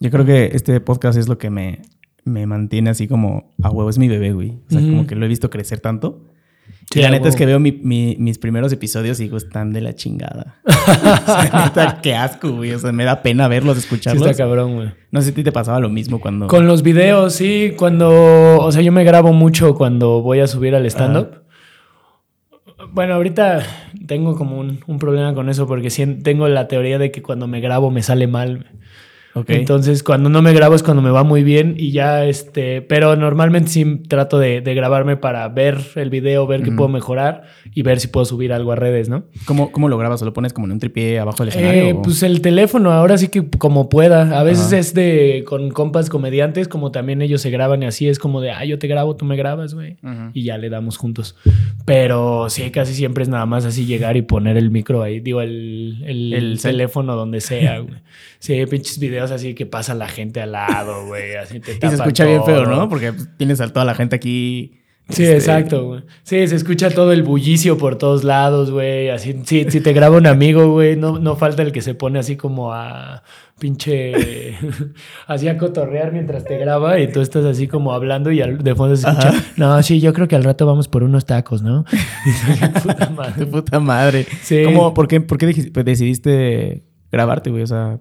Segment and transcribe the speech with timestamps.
[0.00, 1.80] Yo creo que este podcast es lo que me,
[2.24, 3.88] me mantiene así como a huevo.
[3.90, 4.50] Es mi bebé, güey.
[4.68, 6.24] O sea, como que lo he visto crecer tanto.
[6.90, 9.72] Sí, y la neta es que veo mi- mi- mis primeros episodios y digo, están
[9.72, 10.56] de la chingada.
[10.66, 10.70] o
[11.26, 12.72] sea, neta, qué asco, güey.
[12.72, 14.24] O sea, me da pena verlos, Sí, escucharlos.
[14.28, 14.88] está cabrón, güey.
[15.10, 16.46] no sé si a ti te pasaba lo mismo cuando...
[16.46, 20.74] Con los videos, sí, cuando, o sea, yo me grabo mucho cuando voy a subir
[20.76, 21.42] al stand-up.
[22.92, 23.62] Bueno, ahorita
[24.06, 25.90] tengo como un, un problema con eso porque
[26.22, 28.66] tengo la teoría de que cuando me grabo me sale mal.
[29.38, 29.50] Ok.
[29.50, 33.16] Entonces, cuando no me grabo es cuando me va muy bien y ya, este, pero
[33.16, 37.42] normalmente sí trato de, de grabarme para ver el video, ver qué puedo mejorar
[37.74, 39.24] y ver si puedo subir algo a redes, ¿no?
[39.44, 40.22] ¿Cómo, ¿Cómo lo grabas?
[40.22, 41.82] ¿O lo pones como en un tripié abajo del escenario?
[41.82, 44.40] Eh, o- pues el teléfono, ahora sí que como pueda.
[44.40, 48.18] A veces es de con compas comediantes, como también ellos se graban y así es
[48.18, 49.98] como de, ah, yo te grabo, tú me grabas, güey.
[50.02, 50.30] Ujú.
[50.32, 51.36] Y ya le damos juntos.
[51.84, 55.40] Pero sí, casi siempre es nada más así llegar y poner el micro ahí, digo,
[55.42, 57.94] el, el, El teléfono donde sea, güey.
[58.38, 61.34] Sí, pinches videos así que pasa la gente al lado, güey.
[61.36, 62.64] Así te Y se escucha bien feo.
[62.66, 62.88] ¿no?
[62.88, 64.80] Porque tienes a toda la gente aquí.
[65.08, 66.02] Sí, este, exacto, güey.
[66.24, 69.08] Sí, se escucha todo el bullicio por todos lados, güey.
[69.08, 72.18] Así, sí, si te graba un amigo, güey, no, no falta el que se pone
[72.18, 73.22] así como a
[73.60, 74.56] pinche.
[75.28, 78.74] así a cotorrear mientras te graba y tú estás así como hablando y al- de
[78.74, 79.28] fondo se escucha.
[79.28, 79.44] Ajá.
[79.56, 81.84] No, sí, yo creo que al rato vamos por unos tacos, ¿no?
[82.82, 83.46] Puta madre.
[83.46, 84.26] Puta madre.
[84.42, 84.64] Sí.
[84.64, 85.46] ¿Cómo, por, qué, ¿Por qué
[85.84, 87.62] decidiste grabarte, güey?
[87.62, 88.00] O sea.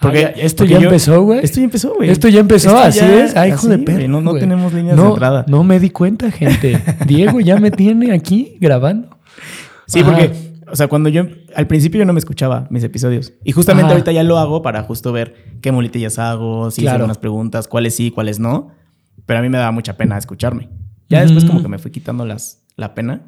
[0.00, 1.40] Porque esto porque ya yo- empezó, güey.
[1.42, 2.10] Esto ya empezó, güey.
[2.10, 3.36] Esto ya empezó, Esto así ya- es.
[3.36, 4.08] Ay, hijo de perro.
[4.08, 5.44] No, no tenemos líneas de no, entrada.
[5.48, 6.80] No me di cuenta, gente.
[7.06, 9.08] Diego ya me tiene aquí grabando.
[9.86, 10.10] Sí, Ajá.
[10.10, 10.32] porque,
[10.70, 13.32] o sea, cuando yo, al principio yo no me escuchaba mis episodios.
[13.42, 13.92] Y justamente Ajá.
[13.94, 16.96] ahorita ya lo hago para justo ver qué muletillas hago, si hice Claro.
[17.04, 18.70] algunas preguntas, cuáles sí, cuáles no.
[19.26, 20.68] Pero a mí me daba mucha pena escucharme.
[21.08, 21.54] Ya después Ujú.
[21.54, 23.22] como que me fui quitando las, la pena.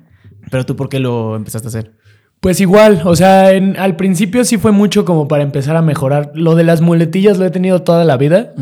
[0.50, 1.92] Pero tú, ¿por qué lo empezaste a hacer?
[2.40, 6.32] Pues igual, o sea, en- al principio sí fue mucho como para empezar a mejorar.
[6.34, 8.54] Lo de las muletillas lo he tenido toda la vida.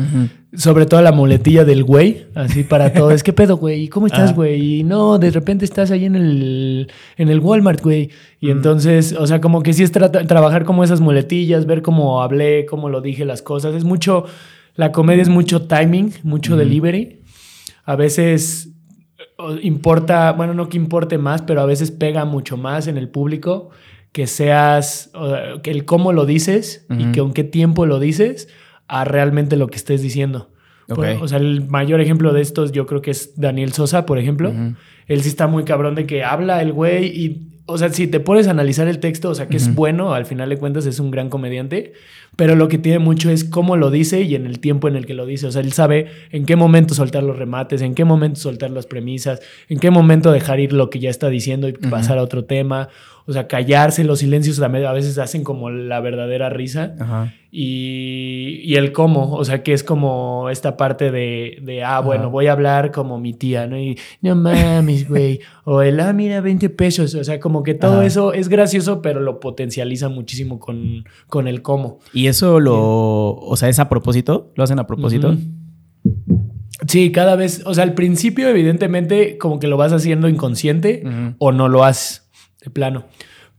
[0.53, 3.11] Sobre todo la muletilla del güey, así para todo.
[3.11, 4.33] Es que pedo, güey, ¿y cómo estás, Ah.
[4.33, 4.79] güey?
[4.79, 8.09] Y no, de repente estás ahí en el, en el Walmart, güey.
[8.41, 12.21] Y entonces, o sea, como que sí es tra- trabajar como esas muletillas, ver cómo
[12.23, 13.75] hablé, cómo lo dije las cosas.
[13.75, 14.25] Es mucho,
[14.75, 17.21] la comedia es mucho timing, mucho delivery.
[17.85, 18.69] A veces
[19.61, 23.69] importa, bueno, no que importe más, pero a veces pega mucho más en el público
[24.11, 25.11] que seas,
[25.63, 28.49] que el cómo lo dices y que con qué tiempo lo dices
[28.87, 30.49] a realmente lo que estés diciendo.
[30.87, 34.17] Por- o sea, el mayor ejemplo de estos yo creo que es Daniel Sosa, por
[34.17, 34.51] ejemplo.
[35.05, 38.19] Él sí está muy cabrón de que habla el güey y, o sea, si te
[38.19, 40.99] pones a analizar el texto, o sea, que es bueno, al final de cuentas es
[40.99, 41.93] un gran comediante,
[42.35, 45.05] pero lo que tiene mucho es cómo lo dice y en el tiempo en el
[45.05, 45.47] que lo dice.
[45.47, 48.87] O sea, él sabe en qué momento soltar los remates, en qué momento soltar las
[48.87, 52.45] premisas, en qué momento dejar ir lo que ya está diciendo y pasar a otro
[52.45, 52.89] tema.
[53.29, 56.95] O sea, callarse, los silencios también a veces hacen como la verdadera risa.
[56.99, 57.31] Ajá.
[57.51, 62.23] Y, y el cómo, o sea, que es como esta parte de, de, ah, bueno,
[62.23, 62.31] Ajá.
[62.31, 63.77] voy a hablar como mi tía, ¿no?
[63.77, 65.41] Y no mames, güey.
[65.63, 67.13] O el, ah, mira, 20 pesos.
[67.13, 68.05] O sea, como que todo Ajá.
[68.07, 71.99] eso es gracioso, pero lo potencializa muchísimo con, con el cómo.
[72.11, 74.51] ¿Y eso lo, o sea, es a propósito?
[74.55, 75.37] ¿Lo hacen a propósito?
[76.87, 81.03] Sí, cada vez, o sea, al principio, evidentemente, como que lo vas haciendo inconsciente
[81.37, 82.28] o no lo haces
[82.63, 83.05] de plano.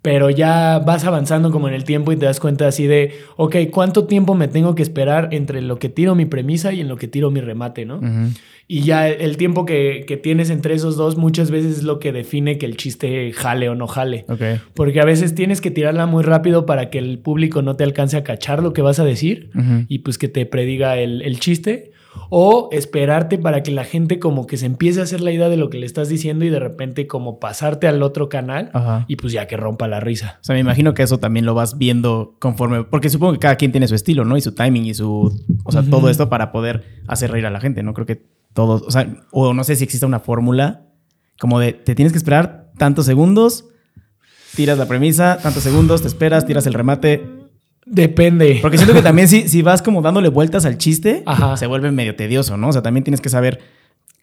[0.02, 3.56] Pero ya vas avanzando como en el tiempo y te das cuenta así de, ok,
[3.70, 6.96] ¿cuánto tiempo me tengo que esperar entre lo que tiro mi premisa y en lo
[6.96, 8.00] que tiro mi remate, no?
[8.66, 12.12] Y ya el tiempo que, que tienes entre esos dos muchas veces es lo que
[12.12, 14.24] define que el chiste jale o no jale.
[14.74, 18.16] Porque a veces tienes que tirarla muy rápido para que el público no te alcance
[18.16, 19.50] a cachar lo que vas a decir
[19.88, 21.90] y pues que te prediga el, el chiste.
[22.28, 25.56] O esperarte para que la gente como que se empiece a hacer la idea de
[25.56, 29.04] lo que le estás diciendo y de repente como pasarte al otro canal Ajá.
[29.08, 30.38] y pues ya que rompa la risa.
[30.40, 33.56] O sea, me imagino que eso también lo vas viendo conforme, porque supongo que cada
[33.56, 34.36] quien tiene su estilo, ¿no?
[34.36, 35.32] Y su timing y su,
[35.64, 37.94] o sea, todo esto para poder hacer reír a la gente, ¿no?
[37.94, 40.86] Creo que todos, o sea, o no sé si existe una fórmula
[41.40, 43.66] como de, te tienes que esperar tantos segundos,
[44.54, 47.39] tiras la premisa, tantos segundos, te esperas, tiras el remate.
[47.92, 48.60] Depende.
[48.62, 51.56] Porque siento que también si, si vas como dándole vueltas al chiste, Ajá.
[51.56, 52.68] se vuelve medio tedioso, ¿no?
[52.68, 53.60] O sea, también tienes que saber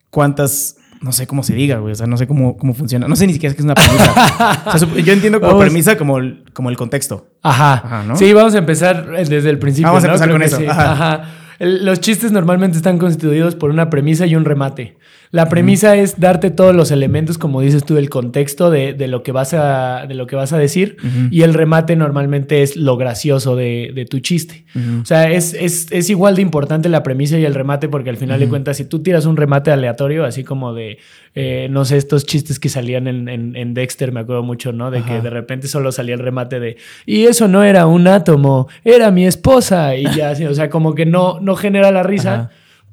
[0.09, 0.77] cuántas...
[0.99, 1.91] No sé cómo se diga, güey.
[1.91, 3.07] O sea, no sé cómo, cómo funciona.
[3.07, 4.63] No sé ni siquiera qué es una premisa.
[4.65, 5.65] O sea, sup- yo entiendo como Vamos.
[5.65, 7.27] premisa como el, como el contexto.
[7.43, 7.73] Ajá.
[7.73, 8.15] Ajá, ¿no?
[8.15, 9.89] Sí, vamos a empezar eh, desde el principio.
[9.89, 10.13] Vamos a ¿no?
[10.13, 10.57] empezar Creo con eso.
[10.57, 10.65] sí.
[10.65, 10.91] Ajá.
[10.93, 11.23] Ajá.
[11.59, 14.96] El- los chistes normalmente están constituidos por una premisa y un remate.
[15.31, 19.23] La premisa es darte todos los elementos, como dices tú, del contexto de, de lo,
[19.23, 20.97] que vas a, de lo que vas a decir.
[21.31, 24.65] Y el remate normalmente es lo gracioso de, de tu chiste.
[25.01, 28.17] O sea, es, es, es igual de importante la premisa y el remate porque al
[28.17, 30.97] final de cuentas, si tú tiras un remate aleatorio, así como de,
[31.35, 34.91] eh, no sé, estos chistes que salían en, en- en Dexter, me acuerdo mucho, ¿no?
[34.91, 38.67] De que de repente solo salía el remate de, y eso no era un átomo,
[38.85, 39.95] era mi esposa.
[39.95, 42.33] Y ya, así, o sea, como que no, no genera la risa.
[42.33, 42.51] Ajá.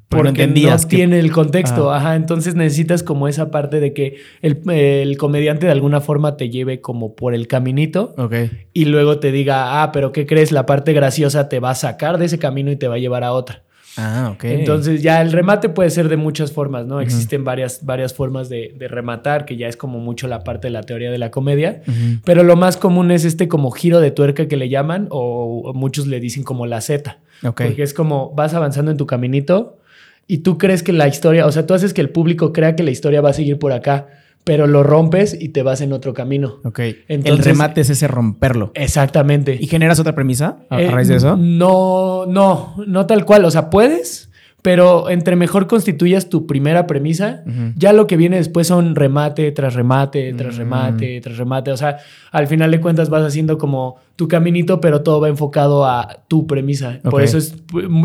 [0.08, 2.08] Porque Porque no no, entendías que- tiene el contexto, Ajá.
[2.08, 2.16] ajá.
[2.16, 6.80] Entonces necesitas como esa parte de que el, el comediante de alguna forma te lleve
[6.80, 8.34] como por el caminito Ok.
[8.72, 10.52] y luego te diga, ah, pero ¿qué crees?
[10.52, 13.24] La parte graciosa te va a sacar de ese camino y te va a llevar
[13.24, 13.62] a otra.
[13.96, 14.44] Ah, ok.
[14.44, 17.00] Entonces ya el remate puede ser de muchas formas, ¿no?
[17.00, 20.72] Existen varias, varias formas de, de rematar, que ya es como mucho la parte de
[20.72, 21.80] la teoría de la comedia.
[22.24, 25.74] Pero lo más común es este como giro de tuerca que le llaman, o, o
[25.74, 27.18] muchos le dicen como la Z.
[27.44, 27.62] Ok.
[27.62, 29.78] Porque es como vas avanzando en tu caminito
[30.26, 32.82] y tú crees que la historia, o sea, tú haces que el público crea que
[32.82, 34.06] la historia va a seguir por acá,
[34.44, 36.56] pero lo rompes y te vas en otro camino.
[36.64, 36.78] Ok.
[36.80, 38.72] el Entonces- remate es ese romperlo.
[38.74, 39.56] Exactamente.
[39.60, 41.36] ¿Y generas otra premisa a, a Eh, raíz de eso?
[41.36, 43.44] No, no, no tal cual.
[43.46, 44.30] O sea, puedes,
[44.64, 47.44] pero entre mejor constituyas tu primera premisa,
[47.76, 50.58] ya lo que viene después son remate tras remate, tras Mm.
[50.58, 51.70] remate, tras remate.
[51.70, 51.98] O sea,
[52.32, 56.46] al final de cuentas vas haciendo como tu caminito, pero todo va enfocado a tu
[56.46, 56.98] premisa.
[57.02, 57.56] Por eso es,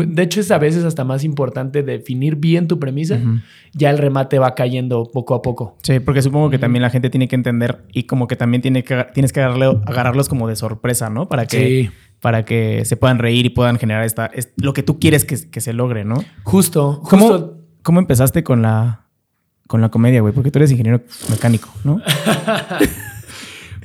[0.08, 3.18] de hecho, es a veces hasta más importante definir bien tu premisa.
[3.72, 5.78] Ya el remate va cayendo poco a poco.
[5.82, 8.84] Sí, porque supongo que también la gente tiene que entender y como que también tiene
[8.84, 11.26] que, tienes que agarrarle- agarrarlos como de sorpresa, ¿no?
[11.26, 11.90] Para que, Sí.
[12.20, 15.50] Para que se puedan reír y puedan generar esta, es- lo que tú quieres que,
[15.50, 16.22] que se logre, ¿no?
[16.44, 17.58] Justo, ¿Cómo, justo.
[17.82, 19.06] cómo empezaste con la,
[19.66, 20.34] con la comedia, güey?
[20.34, 21.00] Porque tú eres ingeniero
[21.30, 22.00] mecánico, ¿no?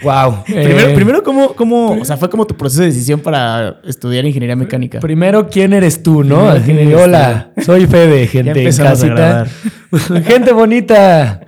[0.03, 0.43] Wow.
[0.43, 4.55] primero, primero ¿cómo, cómo, o sea, fue como tu proceso de decisión para estudiar ingeniería
[4.57, 4.99] mecánica?
[4.99, 6.51] Primero, ¿quién eres tú, no?
[6.51, 9.47] Primero, ¿quién eres Hola, soy Fede, gente en casita.
[10.25, 11.39] gente bonita.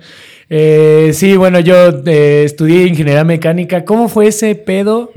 [0.48, 3.84] Eh, sí, bueno, yo eh, estudié ingeniería mecánica.
[3.84, 5.12] ¿Cómo fue ese pedo?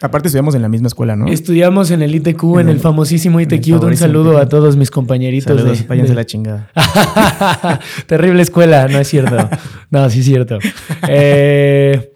[0.00, 1.26] Aparte estudiamos en la misma escuela, ¿no?
[1.28, 3.82] Estudiamos en el ITQ, en el famosísimo ITQ.
[3.82, 5.56] Un saludo a todos mis compañeritos.
[5.56, 6.70] Saludos, de- váyanse de- la chingada.
[8.06, 9.36] Terrible escuela, no es cierto.
[9.90, 10.58] No, sí es cierto.
[11.08, 12.12] Eh,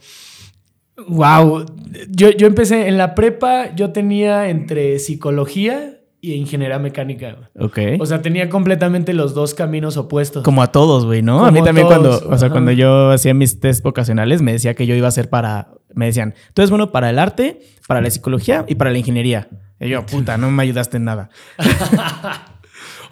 [1.08, 1.64] wow.
[2.10, 7.50] Yo, yo empecé en la prepa, yo tenía entre psicología y ingeniería mecánica.
[7.58, 7.78] Ok.
[7.98, 10.44] O sea, tenía completamente los dos caminos opuestos.
[10.44, 11.44] Como a todos, güey, ¿no?
[11.44, 12.52] a mí también todos, cuando, o sea, ajá.
[12.52, 16.06] cuando yo hacía mis test vocacionales me decía que yo iba a ser para, me
[16.06, 19.48] decían, tú eres bueno para el arte, para la psicología y para la ingeniería.
[19.80, 21.28] Y yo, puta, no me ayudaste en nada.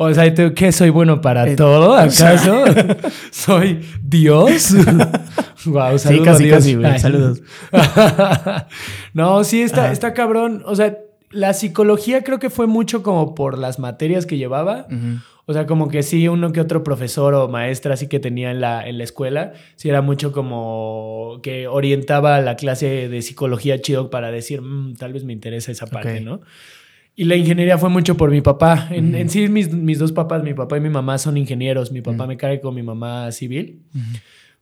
[0.02, 1.94] O sea, ¿tú qué soy bueno para Eh, todo?
[1.94, 2.64] ¿Acaso?
[3.30, 4.74] ¿Soy Dios?
[5.66, 6.02] wow, saludos.
[6.02, 6.56] Sí, casi, Dios.
[6.56, 6.98] casi, güey.
[6.98, 7.42] Saludos.
[9.12, 10.62] no, sí, está, está cabrón.
[10.64, 10.96] O sea,
[11.30, 14.86] la psicología creo que fue mucho como por las materias que llevaba.
[15.46, 18.60] O sea, como que sí, uno que otro profesor o maestra así que tenía en
[18.60, 24.10] la, en la escuela, sí era mucho como que orientaba la clase de psicología chido
[24.10, 26.20] para decir, "Mm, tal vez me interesa esa parte.
[26.20, 26.40] ¿no?
[27.16, 28.88] Y la ingeniería fue mucho por mi papá.
[28.90, 31.90] En, sí, mis, mis dos papás, mi papá y mi mamá son ingenieros.
[31.92, 32.28] Mi papá Ujú.
[32.28, 33.82] mecánico, mi mamá civil.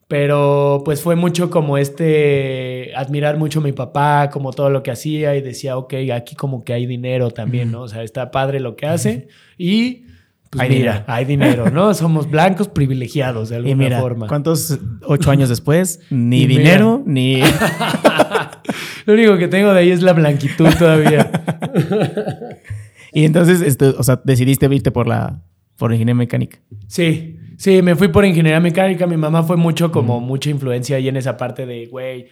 [0.09, 4.91] Pero pues fue mucho como este, admirar mucho a mi papá, como todo lo que
[4.91, 7.83] hacía y decía, ok, aquí como que hay dinero también, ¿no?
[7.83, 9.29] O sea, está padre lo que hace
[9.59, 10.07] y
[10.49, 11.05] pues Hay mira, dinero.
[11.09, 11.93] hay dinero, ¿no?
[11.93, 14.27] Somos blancos privilegiados de alguna Y mira, forma.
[14.29, 16.01] ¿cuántos ocho años después?
[16.11, 16.59] Ni Y mira.
[16.63, 17.43] dinero, ni...
[19.05, 21.31] Lo único que tengo de ahí es la blanquitud todavía.
[23.13, 25.43] y entonces, este, o sea, decidiste irte por la,
[25.77, 26.59] por ingeniería mecánica.
[26.87, 29.07] Sí, sí, me fui por ingeniería mecánica.
[29.07, 32.29] Mi mamá fue mucho como mucha influencia ahí en esa parte de, güey,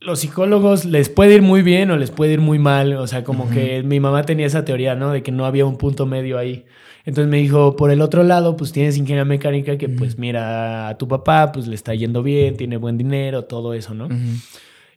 [0.00, 2.94] los psicólogos les puede ir muy bien o les puede ir muy mal.
[2.94, 5.10] O sea, como que mi mamá tenía esa teoría, ¿no?
[5.12, 6.64] De que no había un punto medio ahí.
[7.06, 10.96] Entonces me dijo, por el otro lado, pues tienes ingeniería mecánica que pues mira, a
[10.96, 14.08] tu papá pues le está yendo bien, tiene buen dinero, todo eso, ¿no?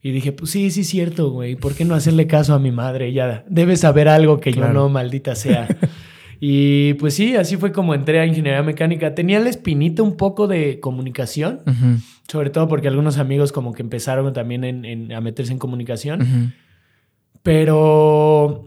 [0.02, 1.56] Y dije, pues sí, sí es cierto, güey.
[1.56, 3.08] ¿Por qué no hacerle caso a mi madre?
[3.08, 4.68] Ella debe saber algo que Claro.
[4.70, 5.68] yo no, maldita sea.
[6.40, 9.16] y pues sí, así fue como entré a ingeniería mecánica.
[9.16, 11.62] Tenía la espinita un poco de comunicación,
[12.28, 16.54] sobre todo porque algunos amigos como que empezaron también en- en- a meterse en comunicación.
[17.44, 18.66] Pero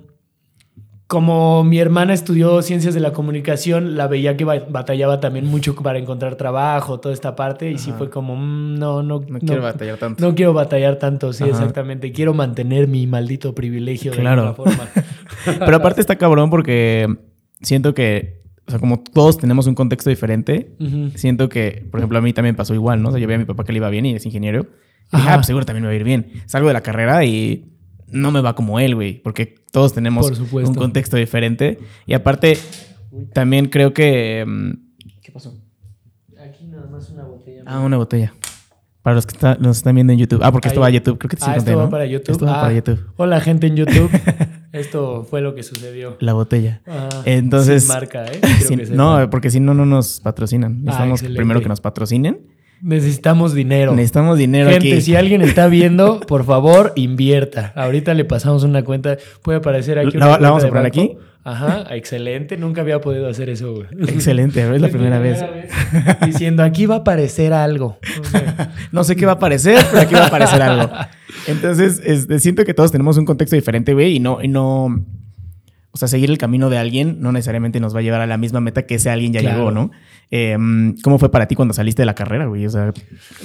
[1.06, 5.74] como mi hermana estudió ciencias de la comunicación, la veía que ba- batallaba también mucho
[5.74, 7.70] para encontrar trabajo, toda esta parte.
[7.72, 10.24] Y sí fue como, mm, no, no, No, quiero batallar tanto.
[10.26, 11.52] no quiero batallar tanto, sí, Ajá.
[11.52, 12.12] exactamente.
[12.12, 14.88] Quiero mantener mi maldito privilegio de alguna forma.
[15.58, 17.08] Pero aparte está cabrón porque
[17.62, 20.76] siento que, o sea, como todos tenemos un contexto diferente,
[21.14, 23.08] siento que, por ejemplo, a mí también pasó igual, ¿no?
[23.08, 24.66] O sea, yo veía a mi papá que le iba bien y es ingeniero.
[25.12, 26.32] Y dije, ah, pues seguro también me va a ir bien.
[26.46, 27.72] Salgo de la carrera y
[28.08, 31.78] no me va como él, güey, porque todos tenemos Por un contexto diferente.
[32.06, 32.56] Y aparte,
[33.32, 34.44] también creo que...
[34.46, 35.58] mm, ¿Qué pasó?
[36.68, 37.62] nada más una botella.
[37.66, 38.34] Ah, una botella.
[39.02, 40.40] Para los que está- nos están viendo en YouTube.
[40.42, 41.16] Ah, porque esto va a YouTube.
[41.18, 41.90] Creo que te sí Ah, conté, esto va ¿no?
[41.90, 42.32] para YouTube.
[42.32, 43.00] Esto va Ah, para YouTube.
[43.16, 44.10] Hola, gente en YouTube.
[44.72, 46.16] esto fue lo que sucedió.
[46.20, 46.82] La botella.
[46.86, 48.40] Ah, Entonces- sin marca, ¿eh?
[48.66, 50.82] Sí, que no, porque si no, no nos patrocinan.
[50.84, 51.38] Necesitamos excelente.
[51.38, 52.40] primero que nos patrocinen.
[52.82, 53.92] Necesitamos dinero.
[53.94, 55.00] Necesitamos dinero Gente, aquí.
[55.02, 57.72] si alguien está viendo, por favor, invierta.
[57.76, 59.16] Ahorita le pasamos una cuenta.
[59.42, 60.16] Puede aparecer aquí.
[60.16, 61.16] ¿La- una la cuenta vamos a poner aquí?
[61.42, 62.56] Ajá, excelente.
[62.58, 63.86] Nunca había podido hacer eso, güey.
[64.08, 65.42] Excelente, es la primera vez.
[66.26, 67.98] Diciendo, aquí va a aparecer algo.
[68.20, 70.90] O sea, No sé qué va a aparecer, pero aquí va a aparecer algo.
[71.46, 75.02] Entonces, este, siento que todos tenemos un contexto diferente, güey, y no, y no.
[75.92, 78.36] O sea, seguir el camino de alguien no necesariamente nos va a llevar a la
[78.38, 79.56] misma meta que ese alguien ya Claro.
[79.58, 79.90] llegó, ¿no?
[80.30, 80.56] Eh,
[81.02, 82.64] ¿Cómo fue para ti cuando saliste de la carrera, güey?
[82.66, 82.92] O sea,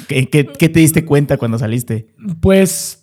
[0.08, 2.08] ¿qué, qué, qué te diste cuenta cuando saliste?
[2.42, 3.02] Pues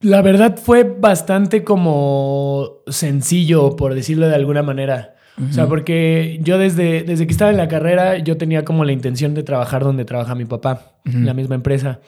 [0.00, 5.14] la verdad fue bastante como sencillo, por decirlo de alguna manera.
[5.48, 8.90] O sea, porque yo desde, desde que estaba en la carrera, yo tenía como la
[8.90, 12.00] intención de trabajar donde trabaja mi papá, en la misma empresa.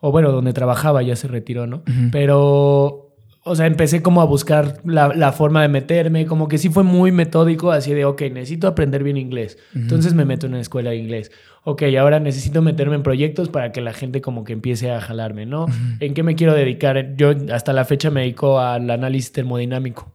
[0.00, 1.82] O bueno, donde trabajaba, ya se retiró, ¿no?
[2.10, 3.07] Pero,
[3.44, 6.82] o sea, empecé como a buscar la, la forma de meterme, como que sí fue
[6.82, 9.58] muy metódico, así de, ok, necesito aprender bien inglés.
[9.74, 11.30] Entonces me meto en una escuela de inglés.
[11.64, 15.46] Ok, ahora necesito meterme en proyectos para que la gente como que empiece a jalarme,
[15.46, 15.66] ¿no?
[16.00, 17.14] ¿En qué me quiero dedicar?
[17.16, 20.14] Yo hasta la fecha me dedico al análisis termodinámico.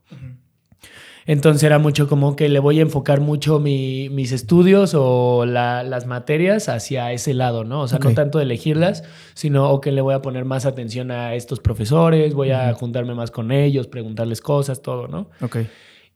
[1.25, 5.83] Entonces era mucho como que le voy a enfocar mucho mi- mis estudios o la-
[5.83, 7.81] las materias hacia ese lado, ¿no?
[7.81, 9.03] O sea, no tanto de elegirlas,
[9.33, 13.13] sino o que le voy a poner más atención a estos profesores, voy a juntarme
[13.15, 15.29] más con ellos, preguntarles cosas, todo, ¿no?
[15.41, 15.57] Ok.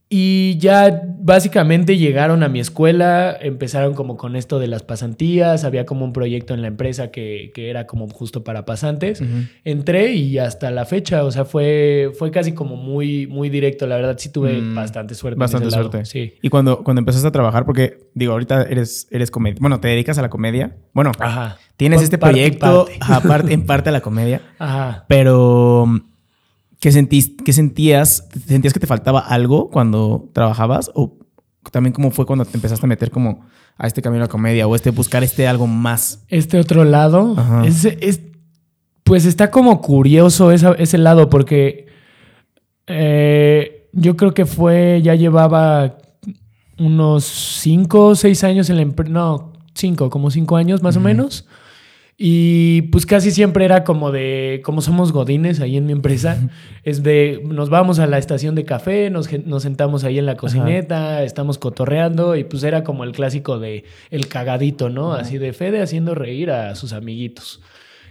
[0.10, 5.86] Y ya básicamente llegaron a mi escuela, empezaron como con esto de las pasantías, había
[5.86, 9.22] como un proyecto en la empresa que, que era como justo para pasantes.
[9.66, 13.98] Entré y hasta la fecha, o sea, fue, fue casi como muy, muy directo, la
[13.98, 15.38] verdad sí tuve Mm, bastante suerte.
[15.38, 16.06] Bastante suerte.
[16.06, 16.36] Sí.
[16.42, 19.58] Y cuando, cuando empezaste a trabajar, porque digo, ahorita eres, eres comedia.
[19.60, 20.78] Bueno, te dedicas a la comedia.
[20.94, 21.58] Bueno, Ajá.
[21.76, 23.14] tienes Por este parte proyecto, parte.
[23.14, 24.42] aparte, en parte a la comedia.
[24.58, 25.04] Ajá.
[25.10, 25.86] Pero,
[26.80, 28.28] ¿qué, sentís, ¿qué sentías?
[28.48, 30.92] ¿Sentías que te faltaba algo cuando trabajabas?
[30.96, 31.18] ¿O
[31.72, 33.42] también cómo fue cuando te empezaste a meter como
[33.78, 36.24] a este camino a la comedia o este buscar este algo más?
[36.30, 38.22] Este otro lado, es, es-
[39.04, 41.88] pues está como curioso esa- ese lado porque
[42.88, 45.98] eh, yo creo que fue, ya llevaba
[46.80, 51.00] unos cinco o seis años en la empresa, no, cinco, como cinco años más o
[51.00, 51.48] menos.
[52.20, 56.50] Y pues casi siempre era como de, como somos godines ahí en mi empresa,
[56.84, 60.36] es de, nos vamos a la estación de café, nos, nos sentamos ahí en la
[60.36, 65.14] cocineta, estamos cotorreando y pues era como el clásico de el cagadito, ¿no?
[65.14, 67.62] Así de Fede haciendo reír a sus amiguitos.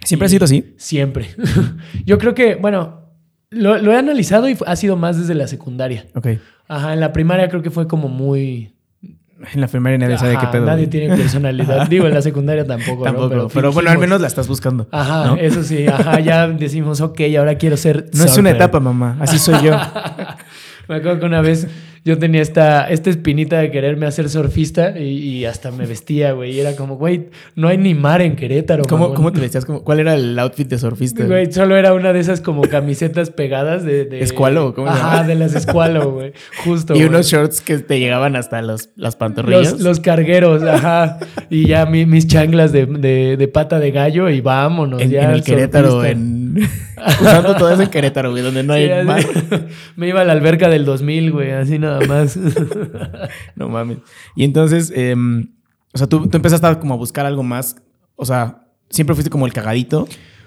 [0.05, 0.75] ¿Siempre ha sido así?
[0.77, 1.31] Siempre.
[2.05, 3.11] Yo creo que, bueno,
[3.51, 6.07] lo, lo he analizado y ha sido más desde la secundaria.
[6.15, 6.29] Ok.
[6.69, 8.76] Ajá, en la primaria creo que fue como muy...
[9.53, 10.65] En la primaria nadie sabe qué pedo.
[10.65, 10.91] Nadie güey.
[10.91, 11.87] tiene personalidad.
[11.91, 13.05] Digo, en la secundaria tampoco.
[13.05, 13.29] ¿no?
[13.29, 13.49] Tampoco.
[13.53, 14.87] Pero, bueno, al menos la estás buscando.
[14.91, 15.37] Ajá, ¿no?
[15.37, 15.87] eso sí.
[15.87, 18.09] Ajá, ya decimos, ok, ahora quiero ser.
[18.15, 19.17] No es una etapa, mamá.
[19.21, 19.73] Así soy yo.
[20.89, 21.69] Me acuerdo que una vez
[22.07, 26.53] yo tenía esta, esta espinita de quererme hacer surfista y, y hasta me vestía, güey.
[26.53, 28.85] Y era como, güey, no hay ni mar en Querétaro.
[28.89, 29.13] ¿Cómo.
[29.13, 29.65] ¿Cómo te vestías?
[29.65, 31.25] ¿Cómo- ¿Cuál era el outfit de surfista?
[31.25, 34.05] Güey, solo era una de esas como camisetas pegadas de...
[34.05, 34.73] de ¿Escualo?
[34.75, 36.33] ¿Cómo se Ajá, de las escualo, güey.
[36.65, 39.73] Justo, Y unos shorts que te llegaban hasta los, las pantorrillas.
[39.73, 41.19] Los, los cargueros, ajá.
[41.51, 45.03] Y ya mi- mis changlas de, de- de pata de gallo y vámonos.
[45.03, 46.11] en, ya en el Querétaro, surfista.
[46.13, 46.47] en...
[47.21, 49.21] Usando todo eso en Querétaro, güey, donde no hay Sí, mar.
[49.97, 52.39] Me iba a la alberca del 2000, güey, así nada más.
[53.57, 53.99] No mames.
[54.35, 55.49] Y entonces, em,
[55.95, 57.77] o sea, tú, tú empezaste a como a buscar algo más.
[58.17, 60.07] O sea, siempre fuiste como el cagadito.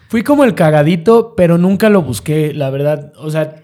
[0.09, 3.13] Fui como el cagadito, pero nunca lo busqué, la verdad.
[3.17, 3.63] O sea,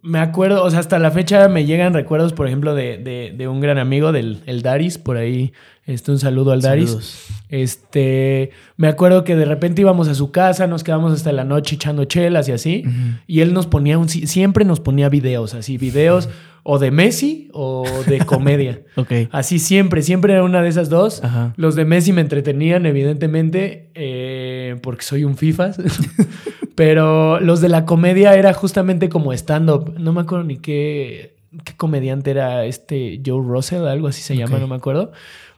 [0.00, 3.48] me acuerdo, o sea, hasta la fecha me llegan recuerdos, por ejemplo, de, de- de
[3.48, 5.52] un gran amigo del el Daris, por ahí.
[5.84, 6.90] Este, un saludo al Daris.
[6.90, 7.26] Saludos.
[7.48, 11.74] Este, me acuerdo que de repente íbamos a su casa, nos quedamos hasta la noche
[11.76, 12.84] echando chelas y así.
[13.26, 16.28] Y él nos ponía un, siempre nos ponía videos, así, videos
[16.62, 18.82] o de Messi o de comedia.
[18.96, 19.12] Ok.
[19.30, 21.22] Así siempre, siempre era una de esas dos.
[21.24, 21.52] Ajá.
[21.56, 25.78] Los de Messi me entretenían, evidentemente, eh, porque soy un FIFAs.
[26.74, 29.94] Pero los de la comedia era justamente como stand-up.
[29.98, 34.58] No me acuerdo ni qué, qué comediante era este Joe Russell, algo así se llama,
[34.58, 35.12] no me acuerdo.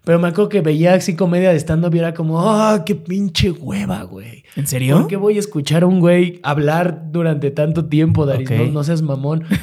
[0.04, 3.50] Pero me acuerdo que veía así comedia de stand-up y era como, ¡ah, qué pinche
[3.50, 4.44] hueva, güey!
[4.54, 4.98] ¿En serio?
[4.98, 8.50] ¿Por qué voy a escuchar a un güey hablar durante tanto tiempo, Daris?
[8.50, 8.56] Ok.
[8.56, 9.44] No, no seas mamón.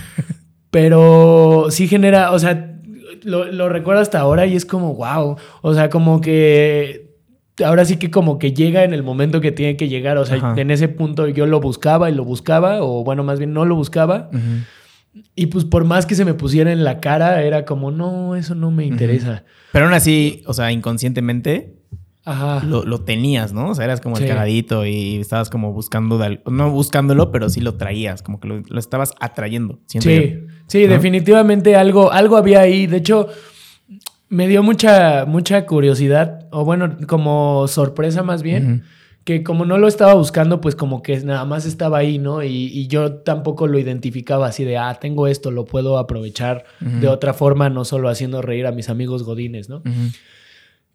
[0.71, 2.79] Pero sí genera, o sea,
[3.23, 5.37] lo, lo recuerdo hasta ahora y es como, wow.
[5.61, 7.11] O sea, como que
[7.63, 10.17] ahora sí que como que llega en el momento que tiene que llegar.
[10.17, 10.53] O sea, Ajá.
[10.57, 13.75] en ese punto yo lo buscaba y lo buscaba, o bueno, más bien no lo
[13.75, 14.29] buscaba.
[15.35, 18.55] Y pues por más que se me pusiera en la cara, era como, no, eso
[18.55, 19.43] no me interesa.
[19.71, 21.75] Pero aún así, o sea, inconscientemente,
[22.23, 22.63] Ajá.
[22.65, 23.69] lo, lo tenías, ¿no?
[23.69, 24.23] O sea, eras como Sí.
[24.23, 28.47] el cagadito y estabas como buscando, de no buscándolo, pero sí lo traías, como que
[28.47, 29.79] lo, lo estabas atrayendo.
[29.87, 30.15] siento yo.
[30.21, 30.93] Sí, sí, ¿No?
[30.93, 32.85] definitivamente algo, algo había ahí.
[32.87, 33.27] De hecho,
[34.29, 38.83] me dio mucha, mucha curiosidad, o bueno, como sorpresa más bien,
[39.23, 42.41] que como no lo estaba buscando, pues como que nada más estaba ahí, ¿no?
[42.43, 47.07] Y, y yo tampoco lo identificaba así de, ah, tengo esto, lo puedo aprovechar de
[47.07, 49.81] otra forma, no solo haciendo reír a mis amigos godines, ¿no?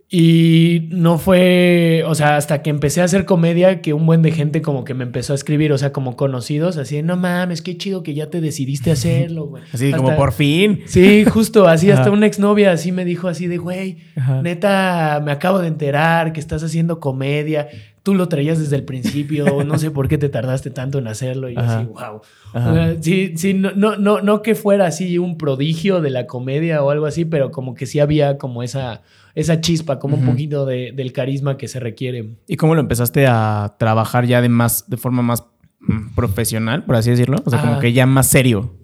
[0.09, 4.31] Y no fue, o sea, hasta que empecé a hacer comedia, que un buen de
[4.31, 7.77] gente como que me empezó a escribir, o sea, como conocidos, así, no mames, qué
[7.77, 9.65] chido que ya te decidiste a hacerlo, güey.
[9.73, 10.83] Así como por fin.
[10.87, 13.99] Sí, justo, así hasta una exnovia así me dijo así de, güey,
[14.43, 17.69] neta, me acabo de enterar que estás haciendo comedia,
[18.07, 21.51] tú lo traías desde el principio, no sé por qué te tardaste tanto en hacerlo,
[21.51, 21.79] y yo Ajá.
[21.81, 22.21] así, wow.
[22.53, 22.71] Ajá.
[22.71, 26.29] O sea, sí, sí, no, no, no, no que fuera así un prodigio de la
[26.29, 29.03] comedia o algo así, pero como que sí había como esa,
[29.35, 32.37] esa chispa, como un poquito de- del carisma que se requiere.
[32.47, 35.43] ¿Y cómo lo empezaste a trabajar ya de más, de forma más
[35.81, 37.39] mm, profesional, por así decirlo?
[37.45, 38.77] O sea, como que ya más serio.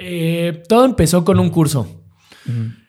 [0.00, 1.86] Eh, todo empezó con un curso.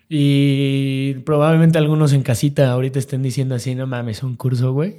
[0.09, 4.95] Y probablemente algunos en casita ahorita estén diciendo así, no mames, un curso, güey.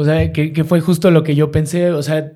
[0.00, 1.90] O sea, que, que fue justo lo que yo pensé.
[1.90, 2.32] O sea,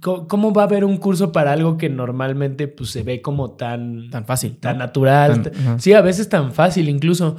[0.00, 4.10] ¿cómo va a haber un curso para algo que normalmente pues, se ve como tan,
[4.10, 4.58] Tan fácil.
[4.58, 4.84] tan ¿no?
[4.84, 5.42] natural?
[5.42, 7.36] Tan- sí, a veces tan fácil incluso.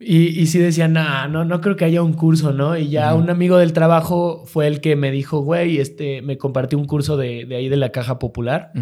[0.00, 2.76] Y, y sí decía, nah, no, no creo que haya un curso, ¿no?
[2.76, 6.76] Y ya un amigo del trabajo fue el que me dijo, güey, este, me compartió
[6.76, 8.72] un curso de, de ahí de la caja popular.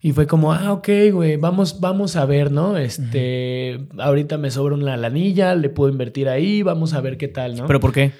[0.00, 2.78] Y fue como, ah, ok, güey, vamos, vamos a ver, ¿no?
[2.78, 7.54] Este, ahorita me sobra una lanilla, le puedo invertir ahí, vamos a ver qué tal,
[7.56, 7.66] ¿no?
[7.66, 8.12] ¿Pero por qué?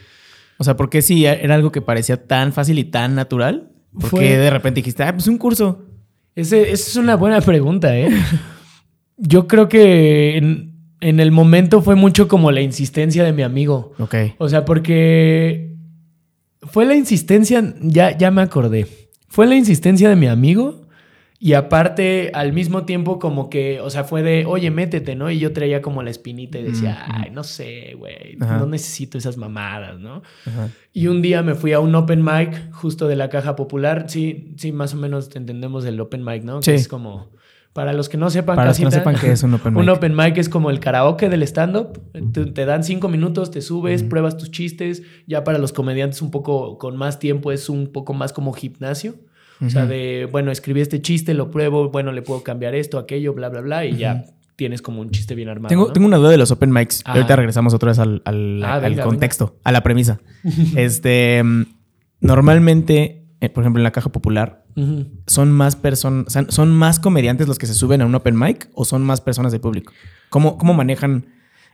[0.58, 3.70] O sea, ¿por qué si era algo que parecía tan fácil y tan natural?
[3.92, 5.82] ¿Por Fue- qué de repente dijiste, ah, pues un curso?
[6.34, 8.08] Ese- esa es una buena pregunta, ¿eh?
[9.16, 13.92] Yo creo que en, en el momento fue mucho como la insistencia de mi amigo.
[13.99, 14.14] Ok.
[14.38, 15.76] O sea, porque
[16.62, 18.87] fue la insistencia, ya, ya me acordé,
[19.28, 20.84] fue la insistencia de mi amigo
[21.44, 25.30] y aparte al mismo tiempo como que, o sea, fue de, oye, métete, ¿no?
[25.30, 29.18] Y yo traía como la espinita y decía, Mm, ay, no sé, güey, no necesito
[29.18, 30.22] esas mamadas, ¿no?
[30.46, 30.70] Ajá.
[30.94, 34.54] Y un día me fui a un open mic justo de la caja popular, sí,
[34.56, 36.62] sí, más o menos entendemos el open mic, ¿no?
[36.62, 36.70] Sí.
[36.70, 37.28] Que es como,
[37.74, 39.82] para los que no sepan, Para los que no sepan qué es un open mic.
[39.82, 42.00] un open mic es como el karaoke del stand-up.
[42.32, 45.02] Te, te dan cinco minutos, te subes, pruebas tus chistes.
[45.26, 49.16] Ya para los comediantes un poco con más tiempo es un poco más como gimnasio.
[49.66, 53.33] O sea, de, bueno, escribí este chiste, lo pruebo, bueno, le puedo cambiar esto, aquello,
[53.35, 54.24] bla, bla, bla, y ya
[54.57, 55.68] tienes como un chiste bien armado.
[55.68, 55.92] Tengo, ¿no?
[55.92, 57.03] tengo una duda de los open mics.
[57.05, 57.14] Ajá.
[57.14, 60.20] Ahorita regresamos otra vez al, al- Ah, al venga, contexto, a la premisa.
[60.77, 61.62] este, mm,
[62.20, 64.62] normalmente, eh, por ejemplo, en la caja popular.
[65.29, 68.85] ¿son más personas, son más comediantes los que se suben a un open mic o
[68.85, 69.92] son más personas del público?
[70.31, 71.27] ¿Cómo, cómo manejan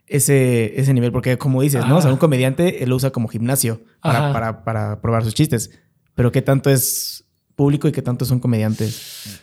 [0.06, 1.10] ese, ese nivel?
[1.10, 1.96] Porque como dices, ¿no?
[1.96, 5.70] O sea, un comediante él lo usa como gimnasio para, para, para probar sus chistes.
[6.14, 7.24] Pero ¿qué tanto es
[7.60, 9.40] público y qué tanto son comediantes?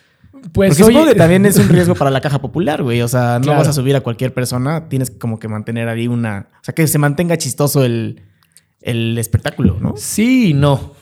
[0.54, 3.02] Pues Porque supongo que también es un riesgo para la caja popular, güey.
[3.04, 3.60] O sea, no Claro.
[3.60, 4.90] vas a subir a cualquier persona.
[4.90, 6.48] Tienes como que mantener ahí una...
[6.62, 8.22] O sea, que se mantenga chistoso el,
[8.82, 9.94] el espectáculo, ¿no?
[9.98, 10.94] Sí y no.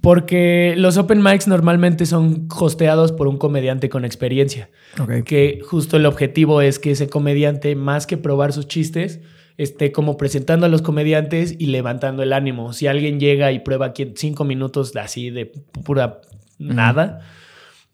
[0.00, 4.70] Porque los open mics normalmente son hosteados por un comediante con experiencia.
[5.00, 5.24] Ok.
[5.24, 9.20] que justo el objetivo es que ese comediante, más que probar sus chistes,
[9.58, 12.72] esté como presentando a los comediantes y levantando el ánimo.
[12.72, 15.46] Si alguien llega y prueba aquí cinco minutos así de
[15.84, 16.20] pura
[16.58, 17.20] nada,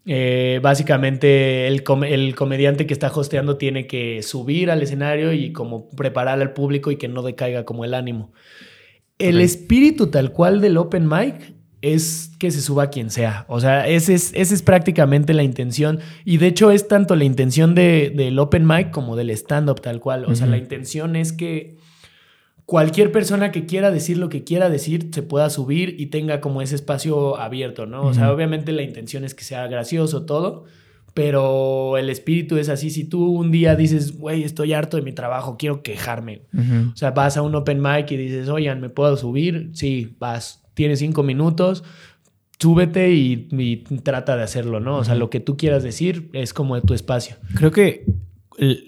[0.05, 5.53] eh, básicamente el, com- el comediante que está hosteando tiene que subir al escenario y
[5.53, 8.33] como preparar al público y que no decaiga como el ánimo.
[9.19, 13.45] El espíritu tal cual del open mic es que se suba quien sea.
[13.49, 16.01] O sea, ese es, ese es prácticamente la intención.
[16.25, 20.01] Y de hecho es tanto la intención de- del open mic como del stand-up tal
[20.01, 20.25] cual.
[20.27, 21.77] O sea, la intención es que
[22.67, 26.63] cualquier persona que quiera decir lo que quiera decir se pueda subir y tenga como
[26.63, 28.03] ese espacio abierto, ¿no?
[28.03, 30.65] O sea, obviamente la intención es que sea gracioso todo.
[31.15, 32.89] Pero el espíritu es así.
[32.89, 36.47] Si tú un día dices, güey, estoy harto de mi trabajo, quiero quejarme.
[36.55, 36.93] Ujú.
[36.95, 39.73] O sea, vas a un open mic y dices, oigan, ¿me puedo subir?
[39.75, 40.63] Sí, vas.
[40.73, 41.85] Tienes cinco minutos,
[42.59, 44.97] súbete y, y trata de hacerlo, ¿no?
[44.97, 47.37] O sea, lo que tú quieras decir es como de tu espacio.
[47.57, 48.07] Creo que...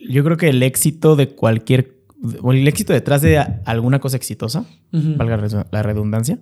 [0.09, 1.94] yo creo que el éxito de cualquier...
[2.43, 5.17] O el éxito detrás de alguna cosa exitosa, Ujú.
[5.17, 5.39] valga
[5.71, 6.39] la redundancia,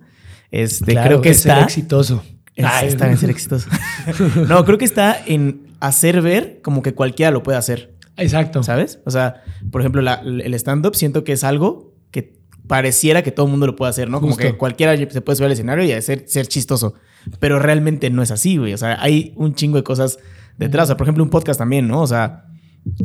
[0.51, 1.63] este, Claro creo que es ser está...
[1.63, 2.23] exitoso.
[2.55, 3.67] Es- Ay, está en ser exitoso.
[4.47, 8.61] no, creo que está en hacer ver como que cualquiera lo puede hacer, Exacto.
[8.63, 8.99] ¿sabes?
[9.05, 9.41] O sea,
[9.71, 12.35] por ejemplo, la- el stand-up siento que es algo que
[12.67, 14.21] pareciera que todo el mundo lo puede hacer, ¿no?
[14.21, 16.93] Como que cualquiera se puede subir al escenario y hacer, ser chistoso.
[17.39, 18.73] Pero realmente no es así, güey.
[18.73, 20.19] O sea, hay un chingo de cosas
[20.57, 20.83] detrás.
[20.83, 22.01] O sea, por ejemplo, un podcast también, ¿no?
[22.01, 22.45] O sea,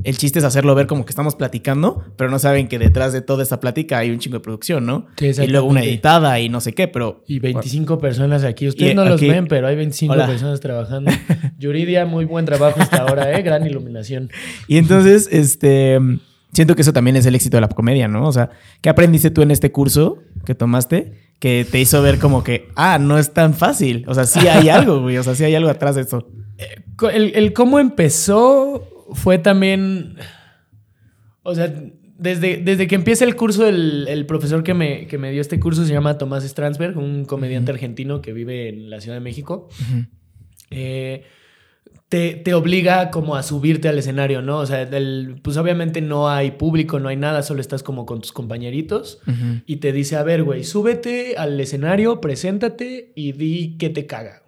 [0.05, 3.21] el chiste es hacerlo ver como que estamos platicando, pero no saben que detrás de
[3.21, 5.07] toda esta plática hay un chingo de producción, ¿no?
[5.17, 7.23] Sí, y luego una editada y no sé qué, pero...
[7.27, 8.69] Y 25 personas aquí.
[8.69, 10.27] Ustedes Y no los ven, pero hay 25 Hola.
[10.27, 11.11] personas trabajando.
[11.59, 13.43] Yuridia, muy buen trabajo hasta ahora, ¿eh?
[13.43, 14.31] Gran iluminación.
[14.67, 15.99] Y entonces, este...
[16.53, 18.27] Siento que eso también es el éxito de la comedia, ¿no?
[18.27, 22.43] O sea, ¿qué aprendiste tú en este curso que tomaste que te hizo ver como
[22.43, 24.05] que, ah, no es tan fácil?
[24.09, 25.19] O sea, sí hay algo, güey.
[25.19, 26.27] O sea, sí hay algo atrás de eso.
[27.13, 30.17] El, el cómo empezó fue también.
[31.43, 31.73] O sea,
[32.19, 35.61] desde, desde que empieza el curso, el, el profesor que me, que me dio este
[35.61, 39.69] curso se llama Tomás Stransberg, un comediante argentino que vive en la Ciudad de México.
[40.71, 41.23] Eh,
[42.09, 44.59] te, te obliga como a subirte al escenario, ¿no?
[44.59, 48.21] O sea, el- pues obviamente no hay público, no hay nada, solo estás como con
[48.23, 49.21] tus compañeritos
[49.67, 54.43] y te dice, a ver, güey, súbete al escenario, preséntate y di que te caga.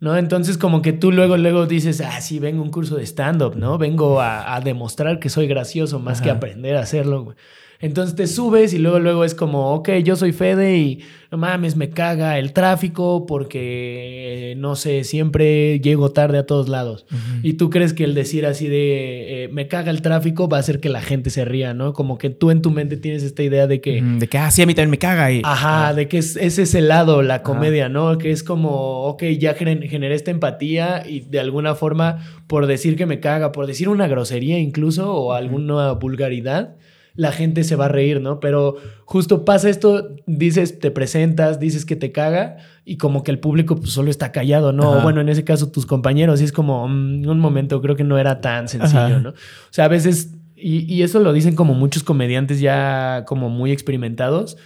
[0.00, 0.16] ¿No?
[0.16, 3.56] Entonces como que tú luego, luego dices, ah, sí, vengo a un curso de stand-up,
[3.56, 3.78] ¿no?
[3.78, 7.34] Vengo a, a demostrar que soy gracioso más que aprender a hacerlo.
[7.80, 10.98] Entonces te subes y luego, luego es como, ok, yo soy Fede y
[11.30, 16.68] no mames, me caga el tráfico porque, eh, no sé, siempre llego tarde a todos
[16.68, 17.06] lados.
[17.44, 20.60] Y tú crees que el decir así de, eh, me caga el tráfico va a
[20.60, 21.92] hacer que la gente se ría, ¿no?
[21.92, 24.02] Como que tú en tu mente tienes esta idea de que...
[24.02, 25.30] De que, ah, sí, a mí también me caga.
[25.30, 28.18] Y, Ajá, de que es, es ese lado, la comedia, ¿no?
[28.18, 32.96] Que es como, ok, ya gener- generé esta empatía y de alguna forma, por decir
[32.96, 36.74] que me caga, por decir una grosería incluso o alguna vulgaridad,
[37.18, 38.38] la gente se va a reír, ¿no?
[38.38, 43.40] Pero justo pasa esto, dices, te presentas, dices que te caga y como que el
[43.40, 44.92] público pues, solo está callado, ¿no?
[44.92, 45.02] Ajá.
[45.02, 48.18] Bueno, en ese caso tus compañeros, y es como, mm, un momento, creo que no
[48.18, 49.18] era tan sencillo, Ajá.
[49.18, 49.30] ¿no?
[49.30, 49.34] O
[49.70, 54.56] sea, a veces, y, y eso lo dicen como muchos comediantes ya como muy experimentados,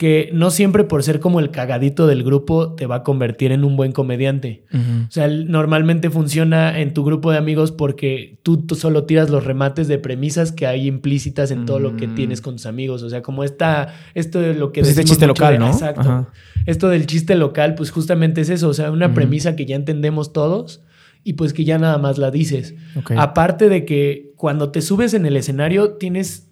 [0.00, 3.64] que no siempre por ser como el cagadito del grupo te va a convertir en
[3.64, 4.64] un buen comediante.
[4.72, 9.44] O sea, normalmente funciona en tu grupo de amigos porque tú, tú solo tiras los
[9.44, 12.14] remates de premisas que hay implícitas en todo lo que Mm.
[12.14, 13.02] tienes con tus amigos.
[13.02, 15.66] O sea, como esta, esto de lo que Pues este chiste local, de- ¿no?
[15.66, 16.00] Exacto.
[16.00, 16.28] Ajá.
[16.64, 18.70] Esto del chiste local, pues justamente es eso.
[18.70, 20.82] O sea, una premisa que ya entendemos todos
[21.24, 22.74] y pues que ya nada más la dices.
[23.18, 26.46] Aparte de que cuando te subes en el escenario tienes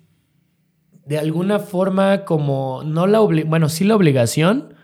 [1.08, 4.74] de alguna forma como no la bueno, sí la obligación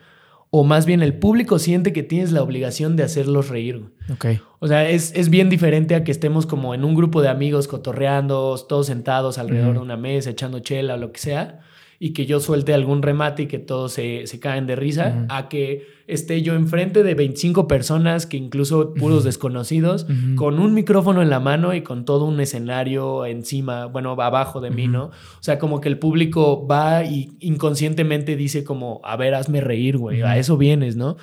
[0.56, 3.80] o más bien el público siente que tienes la obligación de hacerlos reír.
[3.80, 3.90] güey.
[4.36, 4.40] Ok.
[4.60, 7.68] O sea, es, es bien diferente a que estemos como en un grupo de amigos
[7.68, 11.60] cotorreando, todos sentados alrededor de una mesa, echando chela o lo que sea,
[11.98, 15.48] y que yo suelte algún remate y que todos se, se caen de risa, a
[15.48, 21.30] que esté yo enfrente de 25 personas, que incluso puros desconocidos, con un micrófono en
[21.30, 24.84] la mano y con todo un escenario encima, bueno, abajo de mí.
[24.88, 25.06] ¿no?
[25.06, 29.98] O sea, como que el público va y inconscientemente dice como, a ver, hazme reír,
[29.98, 31.16] güey, a eso vienes, ¿no?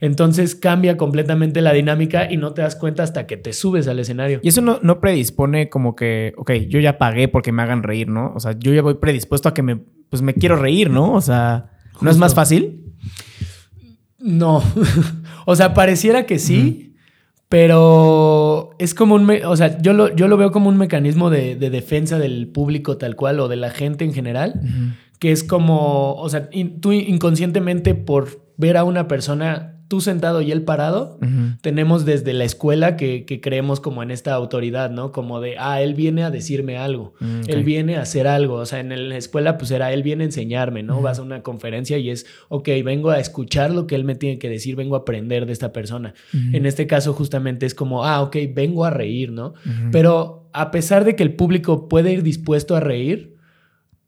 [0.00, 3.98] Entonces cambia completamente la dinámica y no te das cuenta hasta que te subes al
[3.98, 4.38] escenario.
[4.44, 8.06] Y eso no, no predispone como que, ok, yo ya pagué porque me hagan reír,
[8.08, 8.32] ¿no?
[8.36, 11.12] O sea, yo ya voy predispuesto a que me, pues me quiero reír, ¿no?
[11.12, 12.82] O sea, ¿no es más fácil?
[14.18, 14.62] No,
[15.46, 16.94] o sea, pareciera que sí,
[17.48, 21.56] pero es como un, o sea, yo lo, yo lo veo como un mecanismo de,
[21.56, 24.60] de defensa del público tal cual o de la gente en general,
[25.18, 30.42] que es como, o sea, in- tú inconscientemente por ver a una persona, tú sentado
[30.42, 31.18] y él parado,
[31.62, 35.12] tenemos desde la escuela que, que creemos como en esta autoridad, ¿no?
[35.12, 38.66] Como de, ah, él viene a decirme algo, Mm, él viene a hacer algo, o
[38.66, 41.00] sea, en la escuela pues era, él viene a enseñarme, ¿no?
[41.00, 44.38] Vas a una conferencia y es, ok, vengo a escuchar lo que él me tiene
[44.38, 46.14] que decir, vengo a aprender de esta persona.
[46.52, 49.54] En este caso justamente es como, ah, ok, vengo a reír, ¿no?
[49.92, 53.37] Pero a pesar de que el público puede ir dispuesto a reír,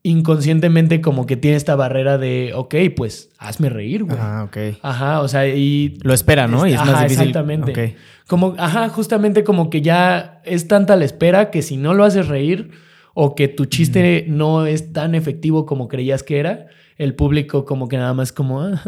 [0.02, 4.18] inconscientemente como que tiene esta barrera de, ok, pues hazme reír, güey.
[4.18, 4.78] Ah, ok.
[4.82, 6.66] Ajá, o sea, y Lo espera, ¿no?
[6.66, 7.28] Y es Ajá, más difícil.
[7.28, 7.96] Exactamente.
[8.26, 12.28] Como, ajá, justamente como que ya es tanta la espera que si no lo haces
[12.28, 12.70] reír
[13.12, 17.88] o que tu chiste no es tan efectivo como creías que era, el público como
[17.88, 18.80] que nada más como, "Ah",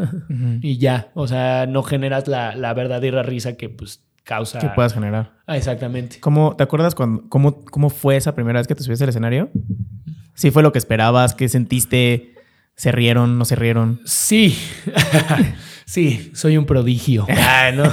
[0.60, 4.60] y ya, o sea, no generas la, la verdadera risa que pues causa.
[4.60, 5.32] Que puedas generar.
[5.46, 6.20] Ah, exactamente.
[6.20, 9.50] ¿Cómo, ¿Te acuerdas cuando, cómo, cómo fue esa primera vez que te subiste al escenario?
[10.34, 11.34] ¿Sí fue lo que esperabas?
[11.34, 12.34] ¿Qué sentiste?
[12.74, 13.38] ¿Se rieron?
[13.38, 14.00] ¿No se rieron?
[14.04, 14.56] Sí,
[15.86, 17.26] sí, soy un prodigio.
[17.38, 17.84] Ah, ¿no?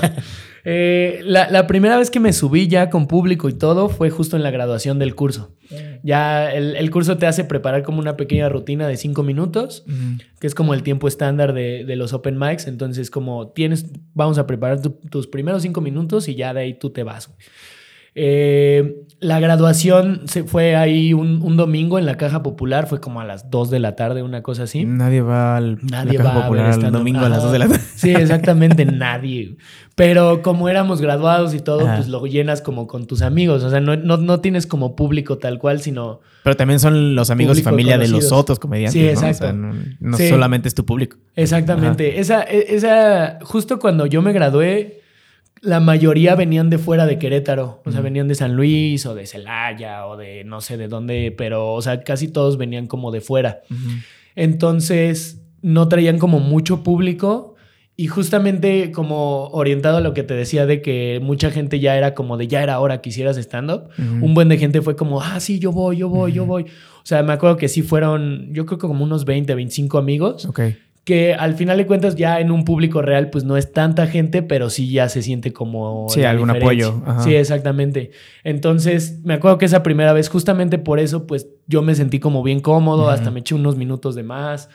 [0.66, 4.36] Eh, la, la primera vez que me subí ya con público y todo fue justo
[4.36, 5.56] en la graduación del curso.
[6.04, 9.86] Ya el, el curso te hace preparar como una pequeña rutina de cinco minutos,
[10.40, 12.68] que es como el tiempo estándar de, de los open mics.
[12.68, 16.74] Entonces, como tienes, vamos a preparar tu- tus primeros cinco minutos y ya de ahí
[16.78, 17.34] tú te vas.
[18.16, 23.20] Eh, la graduación se fue ahí un, un domingo en la caja popular, fue como
[23.20, 24.86] a las 2 de la tarde, una cosa así.
[24.86, 27.44] Nadie va al Nadie la Caja va popular el domingo a las Ajá.
[27.48, 27.82] 2 de la tarde.
[27.96, 29.58] Sí, exactamente, nadie.
[29.96, 31.98] Pero como éramos graduados y todo, Ajá.
[31.98, 33.64] pues lo llenas como con tus amigos.
[33.64, 37.30] O sea, no, no, no tienes como público tal cual, sino Pero también son los
[37.32, 38.94] amigos y familia de los otros comediantes.
[38.94, 39.18] Sí, ¿no?
[39.18, 39.58] O sea, exacto.
[40.00, 40.30] no, Sí.
[40.30, 41.18] solamente es tu público.
[41.36, 42.20] Exactamente.
[42.22, 44.99] Esa, e- esa, justo cuando yo me gradué,
[45.62, 47.82] la mayoría venían de fuera de Querétaro.
[47.86, 51.34] O sea, venían de San Luis o de Celaya o de no sé de dónde,
[51.38, 53.62] pero, o sea, casi todos venían como de fuera.
[54.36, 57.56] Entonces, no traían como mucho público.
[57.96, 62.16] Y justamente como orientado a lo que te decía de que mucha gente ya era
[62.16, 65.42] como de ya era hora que hicieras stand-up, un buen de gente fue como, ah,
[65.42, 66.64] sí, yo voy, yo voy, yo voy.
[66.64, 70.46] O sea, me acuerdo que sí fueron, yo creo que como unos 20, 25 amigos
[70.46, 70.62] Ok.
[71.04, 74.44] Que al final de cuentas ya en un público real pues no es tanta gente,
[74.44, 76.08] pero sí ya se siente como...
[76.10, 76.88] Sí, algún diferencia.
[76.88, 77.24] apoyo, ajá.
[77.24, 78.12] Sí, exactamente.
[78.44, 82.44] Entonces me acuerdo que esa primera vez, justamente por eso, pues yo me sentí como
[82.44, 84.70] bien cómodo, hasta me eché unos minutos de más.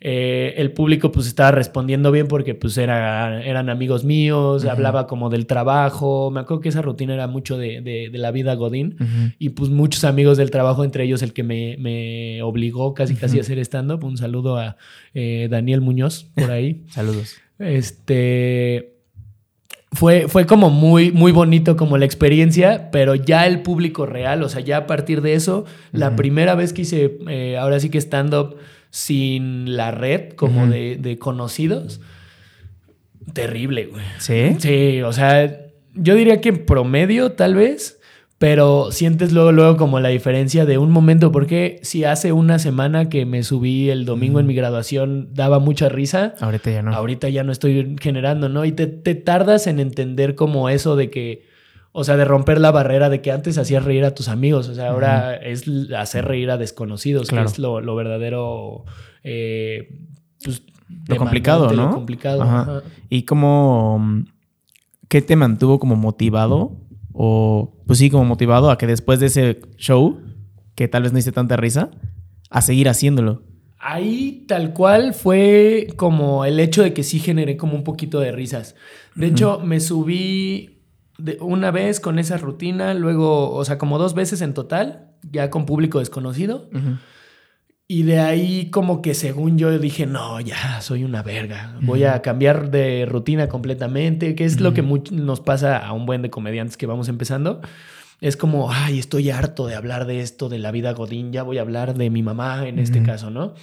[0.00, 5.30] Eh, el público pues estaba respondiendo bien porque pues era, eran amigos míos, hablaba como
[5.30, 8.96] del trabajo, me acuerdo que esa rutina era mucho de, de- de la vida Godín
[9.38, 13.38] y pues muchos amigos del trabajo, entre ellos el que me, me obligó casi casi
[13.38, 14.04] a hacer stand-up.
[14.04, 14.76] Un saludo a
[15.14, 16.82] eh, Daniel Muñoz por ahí.
[16.90, 17.36] Saludos.
[17.58, 18.90] este
[19.92, 24.48] fue, fue como muy, muy bonito como la experiencia, pero ya el público real, o
[24.48, 27.98] sea, ya a partir de eso, la primera vez que hice, eh, ahora sí que
[28.00, 28.56] stand-up
[28.94, 32.00] sin la red, como de, de conocidos,
[33.32, 34.04] terrible, güey.
[34.18, 34.54] ¿Sí?
[34.60, 37.98] Sí, o sea, yo diría que en promedio tal vez,
[38.38, 43.08] pero sientes luego, luego como la diferencia de un momento, porque si hace una semana
[43.08, 46.94] que me subí el domingo en mi graduación daba mucha risa, Ahorita ya no.
[46.94, 48.64] ahorita ya no estoy generando, ¿no?
[48.64, 51.42] Y te, te tardas en entender como eso de que,
[51.96, 54.74] o sea, de romper la barrera de que antes hacías reír a tus amigos, o
[54.74, 55.64] sea, ahora es
[55.96, 57.46] hacer reír a desconocidos, Claro.
[57.46, 58.84] que es lo, lo verdadero,
[59.22, 60.00] eh,
[60.42, 60.64] pues,
[61.06, 61.86] Lo complicado, ¿no?
[61.86, 62.42] Lo complicado.
[62.42, 62.60] Ajá.
[62.62, 62.82] ajá.
[63.08, 64.24] ¿Y cómo...
[65.08, 66.72] ¿Qué te mantuvo como motivado?
[67.12, 70.20] O, pues sí, como motivado a que después de ese show,
[70.74, 71.92] que tal vez no hice tanta risa,
[72.50, 73.44] a seguir haciéndolo.
[73.78, 78.32] Ahí tal cual fue como el hecho de que sí generé como un poquito de
[78.32, 78.74] risas.
[79.14, 80.73] De hecho, me subí
[81.18, 85.50] de una vez con esa rutina, luego, o sea, como dos veces en total, ya
[85.50, 86.68] con público desconocido.
[87.86, 91.76] Y de ahí como que según yo dije, no, ya soy una verga.
[91.82, 96.22] Voy a cambiar de rutina completamente, que es lo que nos pasa a un buen
[96.22, 97.60] de comediantes que vamos empezando.
[98.20, 101.58] Es como, ay, estoy harto de hablar de esto, de la vida godín, ya voy
[101.58, 103.54] a hablar de mi mamá en este caso, ¿no?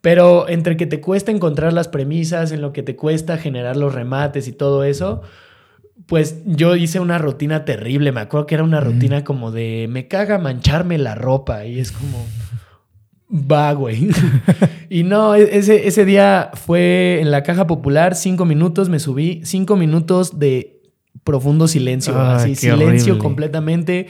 [0.00, 3.94] Pero entre que te cuesta encontrar las premisas, en lo que te cuesta generar los
[3.94, 5.22] remates y todo eso,
[6.06, 8.12] pues yo hice una rutina terrible.
[8.12, 11.92] Me acuerdo que era una rutina como de me caga mancharme la ropa y es
[11.92, 12.24] como
[13.30, 14.08] va, güey.
[14.90, 19.40] y no, e- ese, ese día fue en la caja popular, cinco minutos, me subí,
[19.44, 20.82] cinco minutos de
[21.22, 23.18] profundo silencio, así, silencio horrible.
[23.18, 24.06] completamente.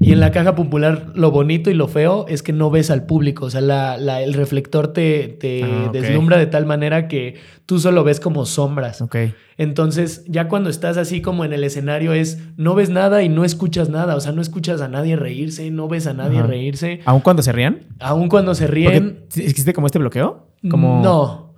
[0.00, 3.04] Y en la caja popular, lo bonito y lo feo es que no ves al
[3.04, 3.44] público.
[3.46, 7.34] O sea, la- la- el reflector te, te Ah, deslumbra de tal manera que
[7.66, 9.02] tú solo ves como sombras.
[9.02, 9.16] Ok.
[9.58, 13.44] Entonces, ya cuando estás así como en el escenario es, no ves nada y no
[13.44, 14.16] escuchas nada.
[14.16, 17.00] O sea, no escuchas a nadie reírse, no ves a nadie reírse.
[17.04, 17.80] ¿Aún cuando se rían?
[18.00, 20.48] Aun cuando se ríen, ¿Existe como este bloqueo?
[20.70, 21.02] Como...
[21.02, 21.54] no.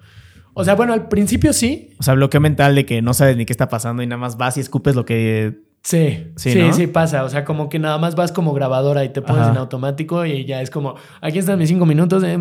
[0.58, 1.90] O sea, bueno, al principio sí.
[1.98, 4.36] O sea, bloqueo mental de que no sabes ni qué está pasando y nada más
[4.38, 5.65] vas y escupes lo que...
[5.86, 7.22] Sí, Sí, sí, pasa.
[7.22, 9.52] O sea, como que nada más vas como grabadora y te pones Ajá.
[9.52, 12.36] en automático y ya es como, aquí están mis cinco minutos, eh,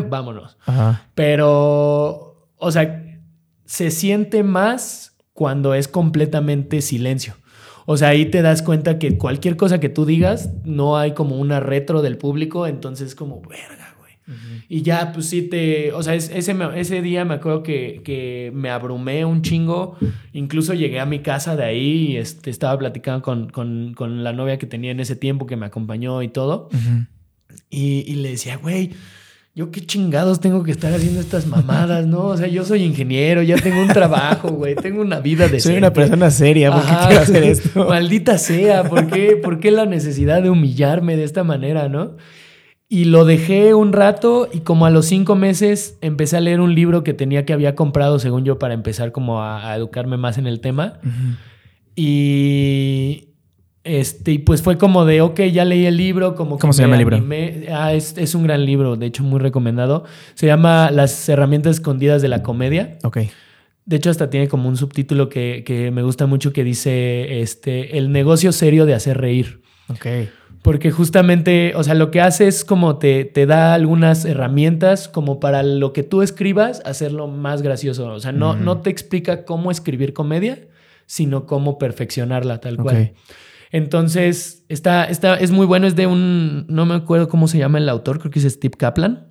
[0.00, 0.58] vámonos.
[0.66, 1.02] Ajá.
[1.14, 3.00] Pero, o sea,
[3.64, 7.34] se siente más cuando es completamente silencio.
[7.86, 11.36] O sea, ahí te das cuenta que cualquier cosa que tú digas, no hay como
[11.36, 13.83] una retro del público, entonces como, verga.
[14.68, 15.92] Y ya, pues sí te.
[15.92, 19.96] O sea, es- ese, ese día me acuerdo que, que me abrumé un chingo.
[20.32, 24.32] Incluso llegué a mi casa de ahí y este, estaba platicando con, con- con la
[24.32, 26.68] novia que tenía en ese tiempo que me acompañó y todo.
[27.70, 28.90] Y, y le decía, güey,
[29.54, 32.24] yo qué chingados tengo que estar haciendo estas mamadas, ¿no?
[32.26, 35.76] O sea, yo soy ingeniero, ya tengo un trabajo, güey, tengo una vida de Soy
[35.76, 37.06] una persona seria, ¿por qué Ajá.
[37.08, 37.84] quiero hacer esto?
[37.88, 42.16] Maldita sea, ¿por qué, ¿por qué la necesidad de humillarme de esta manera, no?
[42.88, 46.74] Y lo dejé un rato y como a los cinco meses empecé a leer un
[46.74, 50.38] libro que tenía que había comprado, según yo, para empezar como a, a educarme más
[50.38, 51.00] en el tema.
[51.96, 53.28] Y
[53.84, 56.94] este, y pues fue como de, ok, ya leí el libro, como ¿Cómo se llama
[56.94, 57.16] el libro?
[57.16, 57.66] animé.
[57.70, 60.04] Ah, es, es un gran libro, de hecho muy recomendado.
[60.34, 62.98] Se llama Las herramientas escondidas de la comedia.
[63.04, 63.18] Ok.
[63.84, 67.98] De hecho, hasta tiene como un subtítulo que, que me gusta mucho que dice este,
[67.98, 69.60] el negocio serio de hacer reír.
[69.88, 70.06] Ok.
[70.64, 75.38] Porque justamente, o sea, lo que hace es como te, te da algunas herramientas como
[75.38, 78.06] para lo que tú escribas, hacerlo más gracioso.
[78.06, 80.66] O sea, no, no te explica cómo escribir comedia,
[81.04, 83.12] sino cómo perfeccionarla tal cual.
[83.72, 87.76] Entonces, está, está, es muy bueno, es de un, no me acuerdo cómo se llama
[87.76, 89.28] el autor, creo que es Steve Kaplan.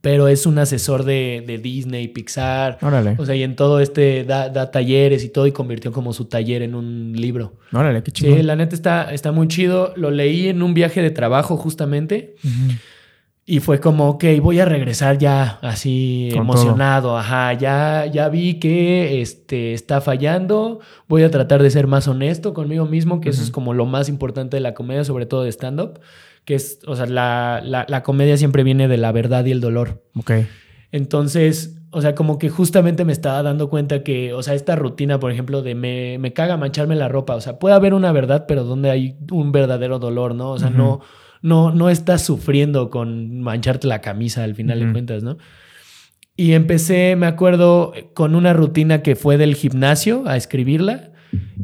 [0.00, 3.16] Pero es un asesor de, de Disney, Pixar, Órale.
[3.18, 6.26] o sea, y en todo este da, da talleres y todo y convirtió como su
[6.26, 7.54] taller en un libro.
[7.72, 8.42] Órale, qué Sí, chido.
[8.42, 9.92] la neta está, está muy chido.
[9.96, 12.34] Lo leí en un viaje de trabajo justamente
[13.46, 17.18] y fue como, ok, voy a regresar ya así Con emocionado.
[17.18, 20.80] Ajá, ya, ya vi que este, está fallando.
[21.08, 24.08] Voy a tratar de ser más honesto conmigo mismo, que eso es como lo más
[24.08, 26.00] importante de la comedia, sobre todo de stand-up.
[26.44, 29.60] Que es, o sea, la, la, la comedia siempre viene de la verdad y el
[29.60, 30.04] dolor.
[30.16, 30.32] Ok.
[30.92, 35.20] Entonces, o sea, como que justamente me estaba dando cuenta que, o sea, esta rutina,
[35.20, 38.46] por ejemplo, de me, me caga mancharme la ropa, o sea, puede haber una verdad,
[38.48, 40.50] pero donde hay un verdadero dolor, ¿no?
[40.50, 41.00] O sea, no,
[41.40, 45.38] no, no estás sufriendo con mancharte la camisa al final de cuentas, ¿no?
[46.36, 51.12] Y empecé, me acuerdo, con una rutina que fue del gimnasio a escribirla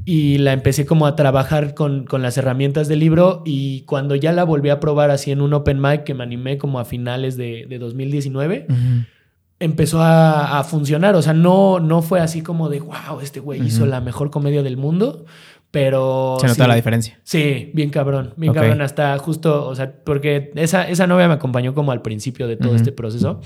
[0.05, 4.33] y la empecé como a trabajar con, con las herramientas del libro y cuando ya
[4.33, 7.37] la volví a probar así en un open mic que me animé como a finales
[7.37, 8.79] de, de 2019, Ujú.
[9.59, 11.15] empezó a, a funcionar.
[11.15, 14.63] O sea, no, no fue así como de, wow, este güey hizo la mejor comedia
[14.63, 15.25] del mundo,
[15.71, 16.37] pero...
[16.41, 16.69] Se nota sí.
[16.69, 17.21] la diferencia.
[17.23, 18.81] Sí, bien cabrón, bien cabrón.
[18.81, 22.75] Hasta justo, o sea, porque esa, esa novia me acompañó como al principio de todo
[22.75, 23.41] este proceso.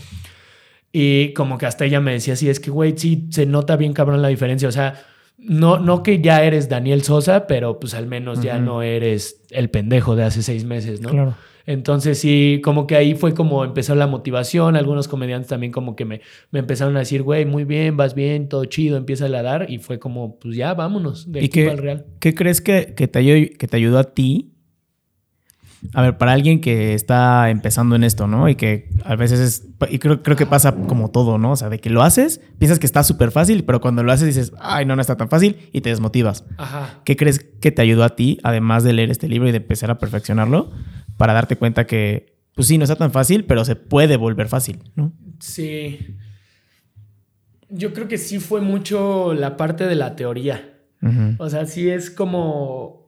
[0.96, 3.92] Y como que hasta ella me decía así, es que, güey, sí, se nota bien
[3.92, 4.68] cabrón la diferencia.
[4.68, 4.94] O sea,
[5.38, 9.70] no, no que ya eres Daniel Sosa, pero pues al menos ya no eres el
[9.70, 11.10] pendejo de hace seis meses, ¿no?
[11.10, 11.34] Claro.
[11.66, 14.76] Entonces sí, como que ahí fue como empezó la motivación.
[14.76, 16.20] Algunos comediantes también como que me,
[16.50, 19.70] me empezaron a decir, güey, muy bien, vas bien, todo chido, empieza a dar.
[19.70, 22.06] Y fue como, pues ya, vámonos, de ¿Y aquí qué- el Real.
[22.20, 24.53] ¿Qué crees que, que te que te ayudó a ti?
[25.92, 28.48] A ver, para alguien que está empezando en esto, ¿no?
[28.48, 29.68] Y que a veces es.
[29.90, 31.52] Y creo, creo que pasa como todo, ¿no?
[31.52, 34.26] O sea, de que lo haces, piensas que está súper fácil, pero cuando lo haces
[34.26, 36.44] dices, ay, no, no está tan fácil y te desmotivas.
[36.56, 37.00] Ajá.
[37.04, 39.90] ¿Qué crees que te ayudó a ti, además de leer este libro y de empezar
[39.90, 40.70] a perfeccionarlo,
[41.16, 44.78] para darte cuenta que, pues sí, no está tan fácil, pero se puede volver fácil,
[44.96, 45.12] ¿no?
[45.40, 46.16] Sí.
[47.68, 50.70] Yo creo que sí fue mucho la parte de la teoría.
[51.38, 53.03] O sea, sí es como.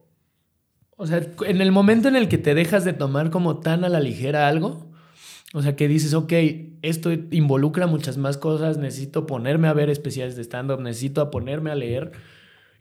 [0.97, 3.89] O sea, en el momento en el que te dejas de tomar como tan a
[3.89, 4.91] la ligera algo,
[5.53, 6.33] o sea, que dices, ok,
[6.81, 11.71] esto involucra muchas más cosas, necesito ponerme a ver especiales de stand-up, necesito a ponerme
[11.71, 12.11] a leer.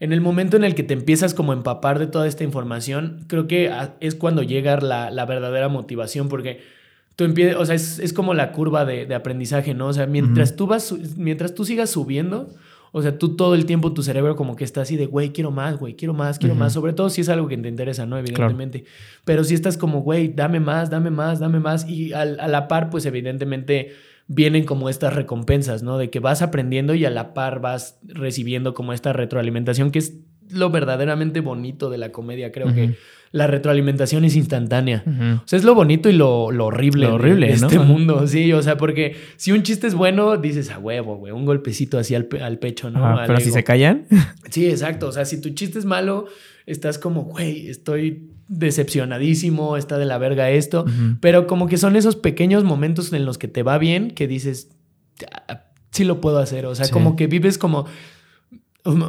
[0.00, 3.24] En el momento en el que te empiezas como a empapar de toda esta información,
[3.28, 6.60] creo que es cuando llega la, la verdadera motivación, porque
[7.16, 9.88] tú empiezas, o sea, es, es como la curva de, de aprendizaje, ¿no?
[9.88, 12.48] O sea, mientras, tú vas, mientras tú sigas subiendo,
[12.96, 15.50] o sea, tú todo el tiempo tu cerebro como que está así de, güey, quiero
[15.50, 18.16] más, güey, quiero más, quiero más, sobre todo si es algo que te interesa, ¿no?
[18.16, 18.84] Evidentemente.
[19.26, 22.88] Pero si estás como, güey, dame más, dame más, dame más, y a la par,
[22.88, 23.92] pues evidentemente
[24.28, 25.98] vienen como estas recompensas, ¿no?
[25.98, 30.14] De que vas aprendiendo y a la par vas recibiendo como esta retroalimentación, que es
[30.48, 32.94] lo verdaderamente bonito de la comedia, creo que.
[33.32, 35.02] La retroalimentación es instantánea.
[35.44, 37.66] O sea, es lo bonito y lo, lo horrible, Lo de- horrible, de, ¿no?
[37.66, 41.32] este mundo, sí, o sea, porque si un chiste es bueno, dices a huevo, güey,
[41.32, 43.16] un golpecito así al, pe- al pecho, ¿no?
[43.26, 44.06] Pero si se callan.
[44.50, 46.26] Sí, exacto, o sea, si tu chiste es malo,
[46.66, 48.30] estás como, güey, estoy
[48.90, 50.84] decepcionadísimo, está de la verga esto,
[51.20, 54.70] pero como que son esos pequeños momentos en los que te va bien que dices,
[55.48, 56.92] "Ah, sí lo puedo hacer, o sea, Sí.
[56.92, 57.86] como que vives como...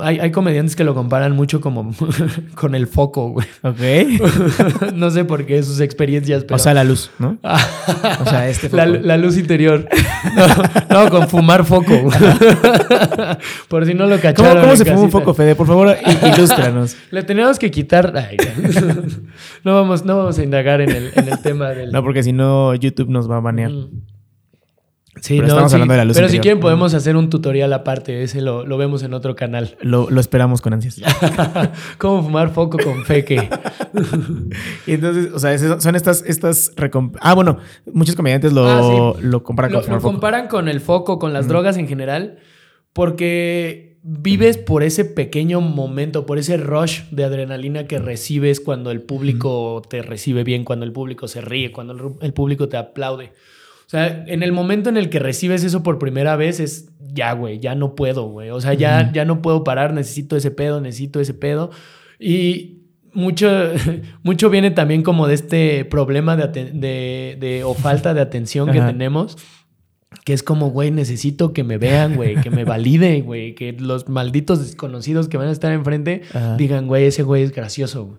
[0.02, 1.92] Hay, hay comediantes que lo comparan mucho como
[2.56, 3.48] con el foco, güey.
[3.64, 4.94] Ok.
[4.94, 6.56] no sé por qué sus experiencias, pero...
[6.56, 7.38] O sea, la luz, ¿no?
[8.22, 8.84] O sea, este foco.
[8.86, 9.88] la luz interior.
[10.90, 11.94] No, no, con fumar foco.
[13.68, 14.62] Por si no lo ¿Cómo, cacharon.
[14.62, 15.56] cómo se fuma un foco, Fede?
[15.56, 15.96] Por favor,
[16.36, 16.96] ilústranos.
[17.12, 18.14] Le tenemos que quitar.
[18.16, 18.38] Ay,
[19.64, 21.92] no, vamos, no vamos a indagar en el, en el tema del.
[21.92, 23.72] No, porque si no, YouTube nos va a banear.
[23.72, 24.17] Mm.
[25.22, 25.76] Sí, Pero no, estamos sí.
[25.76, 28.24] hablando de la luz Pero si quieren, podemos hacer un tutorial aparte.
[28.24, 29.76] Ese lo, lo vemos en otro canal.
[29.82, 31.02] Lo, lo esperamos con ansias.
[31.98, 33.50] Cómo fumar foco con feque.
[34.86, 36.72] Y entonces, o sea, son estas, estas
[37.20, 37.58] Ah, bueno,
[37.92, 39.24] muchos comediantes lo, Ah, sí.
[39.26, 40.12] lo comparan con fumar lo foco.
[40.14, 42.38] comparan con el foco, con las drogas en general,
[42.94, 49.02] porque vives por ese pequeño momento, por ese rush de adrenalina que recibes cuando el
[49.02, 53.34] público te recibe bien, cuando el público se ríe, cuando el público te aplaude.
[53.88, 57.32] O sea, en el momento en el que recibes eso por primera vez es ya,
[57.32, 58.50] güey, ya no puedo, güey.
[58.50, 61.72] O sea, ya, ya no puedo parar, necesito ese pedo, necesito ese pedo.
[62.20, 62.80] Y
[63.14, 63.48] mucho,
[64.24, 68.80] mucho viene también como de este problema de, de, de- o falta de atención que
[68.88, 69.38] tenemos
[70.24, 74.08] que es como, güey, necesito que me vean, güey, que me valide, güey, que los
[74.08, 76.56] malditos desconocidos que van a estar enfrente Ajá.
[76.56, 78.18] digan, güey, ese güey es gracioso.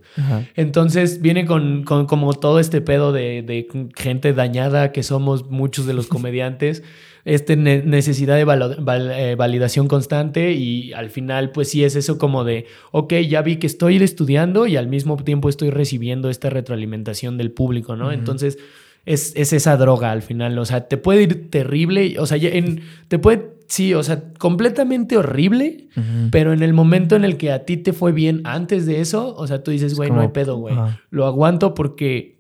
[0.54, 5.86] Entonces viene con, con como todo este pedo de, de gente dañada que somos muchos
[5.86, 6.82] de los comediantes,
[7.24, 8.76] esta ne- necesidad de val-
[9.12, 13.56] eh, validación constante y al final pues sí es eso como de, ok, ya vi
[13.56, 18.12] que estoy estudiando y al mismo tiempo estoy recibiendo esta retroalimentación del público, ¿no?
[18.12, 18.58] Entonces
[19.09, 22.82] es, es esa droga al final, o sea, te puede ir terrible, o sea, en,
[23.09, 25.88] te puede, sí, o sea, completamente horrible,
[26.30, 29.34] pero en el momento en el que a ti te fue bien antes de eso,
[29.36, 30.74] o sea, tú dices, güey, no hay pedo, güey.
[31.11, 32.38] Lo aguanto porque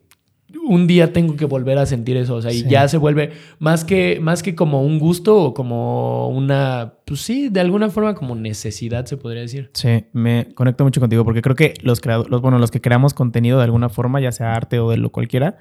[0.66, 2.34] un día tengo que volver a sentir eso.
[2.36, 2.66] O sea, y Sí.
[2.70, 7.50] ya se vuelve más que, más que como un gusto o como una, pues sí,
[7.50, 9.70] de alguna forma como necesidad, se podría decir.
[9.74, 13.12] Sí, me conecto mucho contigo porque creo que los creadores, los, bueno, los que creamos
[13.12, 15.58] contenido de alguna forma, ya sea arte o de lo cualquiera,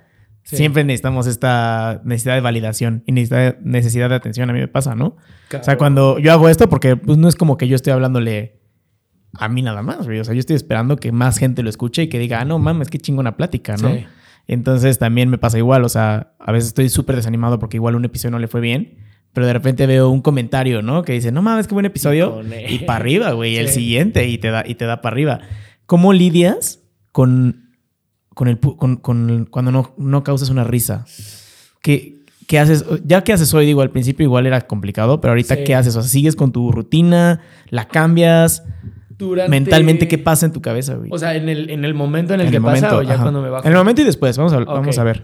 [0.50, 0.56] Sí.
[0.56, 4.50] siempre necesitamos esta necesidad de validación y necesidad, necesidad de atención.
[4.50, 5.18] A mí me pasa, ¿no?
[5.60, 8.62] O sea, cuando yo hago esto, porque pues, no es como que yo estoy hablándole
[9.34, 10.20] a mí nada más, güey.
[10.20, 12.60] O sea, yo estoy esperando que más gente lo escuche y que diga, ah, no
[12.60, 13.94] mames, qué chingona plática, ¿no?
[13.94, 14.06] Sí.
[14.48, 15.84] Entonces también me pasa igual.
[15.84, 19.00] O sea, a veces estoy súper desanimado porque igual un episodio no le fue bien.
[19.34, 21.04] Pero de repente veo un comentario, ¿no?
[21.04, 22.42] Que dice, no mames, qué buen episodio.
[22.70, 23.58] Y para arriba, güey.
[23.58, 23.82] El Sí.
[23.82, 25.40] siguiente y te da, y te da para arriba.
[25.86, 26.80] ¿Cómo lidias
[27.12, 27.67] con,
[28.38, 31.06] con el con, con- cuando no, no causas una risa?
[31.82, 32.86] ¿Qué, qué haces?
[33.04, 35.64] Ya que haces hoy, digo, al principio igual era complicado, pero ahorita Sí.
[35.66, 35.96] ¿qué haces?
[35.96, 38.64] O sea, sigues con tu rutina, la cambias.
[39.18, 41.10] Durante- Mentalmente, ¿qué pasa en tu cabeza, güey?
[41.12, 43.02] O sea, en el, en el momento en el En que el pasa momento, o
[43.02, 43.24] ya ajá.
[43.24, 43.66] cuando me bajo.
[43.66, 45.24] En el momento y después, vamos a, vamos a ver.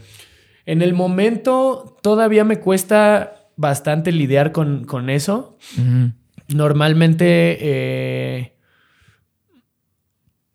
[0.65, 5.57] En el momento todavía me cuesta bastante lidiar con, con eso.
[6.47, 8.52] Normalmente eh,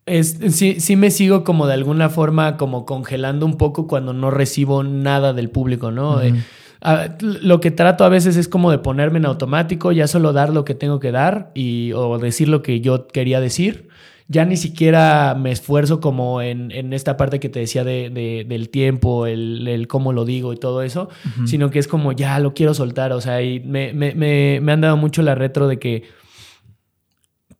[0.08, 4.30] es, sí, sí me sigo como de alguna forma como congelando un poco cuando no
[4.30, 6.20] recibo nada del público, ¿no?
[6.22, 6.32] Eh,
[6.80, 10.50] a- lo que trato a veces es como de ponerme en automático, ya solo dar
[10.50, 13.88] lo que tengo que dar y, o decir lo que yo quería decir.
[14.30, 18.44] Ya ni siquiera me esfuerzo como en, en esta parte que te decía de, de-
[18.46, 21.08] del tiempo, el, el cómo lo digo y todo eso,
[21.46, 23.12] sino que es como ya lo quiero soltar.
[23.12, 26.02] O sea, y me, me- me- me han dado mucho la retro de que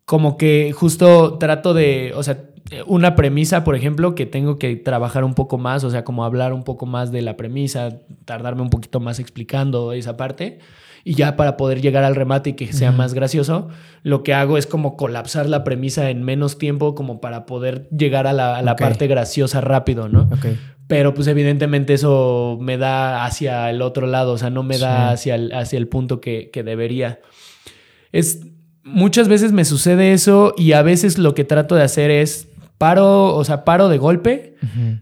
[0.09, 2.39] como que justo trato de, o sea,
[2.87, 6.55] una premisa, por ejemplo, que tengo que trabajar un poco más, o sea, como hablar
[6.55, 10.61] un poco más de la premisa, tardarme un poquito más explicando esa parte.
[11.05, 13.69] Y ya para poder llegar al remate y que sea más gracioso,
[14.03, 18.27] lo que hago es como colapsar la premisa en menos tiempo como para poder llegar
[18.27, 18.79] a la, a la Ok.
[18.81, 20.29] parte graciosa rápido, ¿no?
[20.87, 25.09] Pero pues evidentemente eso me da hacia el otro lado, o sea, no me da
[25.11, 25.15] Sí.
[25.31, 27.21] hacia el, hacia el punto que, que debería.
[28.13, 28.41] Es,
[28.93, 33.35] muchas veces me sucede eso y a veces lo que trato de hacer es paro,
[33.35, 34.55] o sea, paro de golpe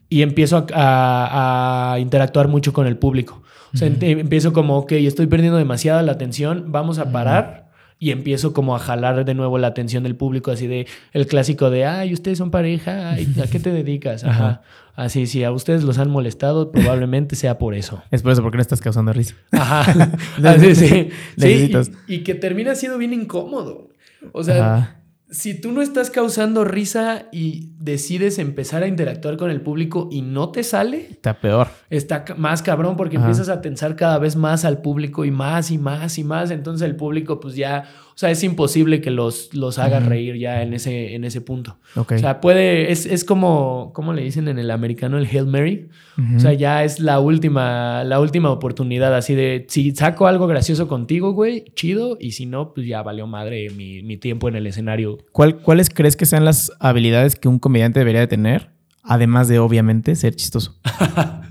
[0.09, 3.43] y empiezo a, a- a interactuar mucho con el público.
[3.75, 7.67] O sea, ent- empiezo como, ok, estoy perdiendo demasiada la atención, vamos a parar.
[7.99, 11.71] Y empiezo como a jalar de nuevo la atención del público, así de el clásico
[11.71, 14.23] de, ay, ustedes son pareja, ay, ¿a qué te dedicas?
[14.23, 14.61] Ajá.
[14.97, 18.03] Así, si a ustedes los han molestado, probablemente sea por eso.
[18.11, 19.35] Es por eso, porque no estás causando risa.
[19.53, 20.11] Ajá.
[20.45, 21.09] Así, sí.
[21.37, 21.71] Sí,
[22.09, 23.91] y, y que termina siendo bien incómodo.
[24.33, 25.01] O sea, Ajá.
[25.31, 30.23] si tú no estás causando risa y decides empezar a interactuar con el público y
[30.23, 31.69] no te sale, Está peor.
[31.91, 33.27] está más cabrón porque Ajá.
[33.27, 36.51] empiezas a tensar cada vez más al público y más y más y más.
[36.51, 37.85] Entonces el público, pues ya,
[38.17, 41.77] o sea, es imposible que los, los hagas reír ya en ese, en ese punto.
[42.17, 45.19] O sea, puede, es, es como, ¿cómo le dicen en el americano?
[45.19, 45.89] El Hail Mary.
[46.35, 50.89] O sea, ya es la última, la última oportunidad, así de, si saco algo gracioso
[50.89, 54.67] contigo, güey, chido, y si no, pues ya valió madre mi, mi tiempo en el
[54.67, 55.19] escenario.
[55.33, 58.71] ¿Cuál- ¿Cuáles crees que sean las habilidades que un comediante debería de tener?
[59.03, 60.75] Además de, obviamente, ser chistoso.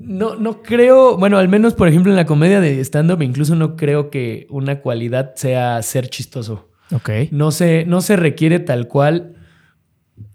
[0.00, 3.76] No, no creo, bueno, al menos por ejemplo en la comedia de stand-up, incluso no
[3.76, 6.68] creo que una cualidad sea ser chistoso.
[6.92, 7.10] Ok.
[7.30, 9.34] No se, no se requiere tal cual.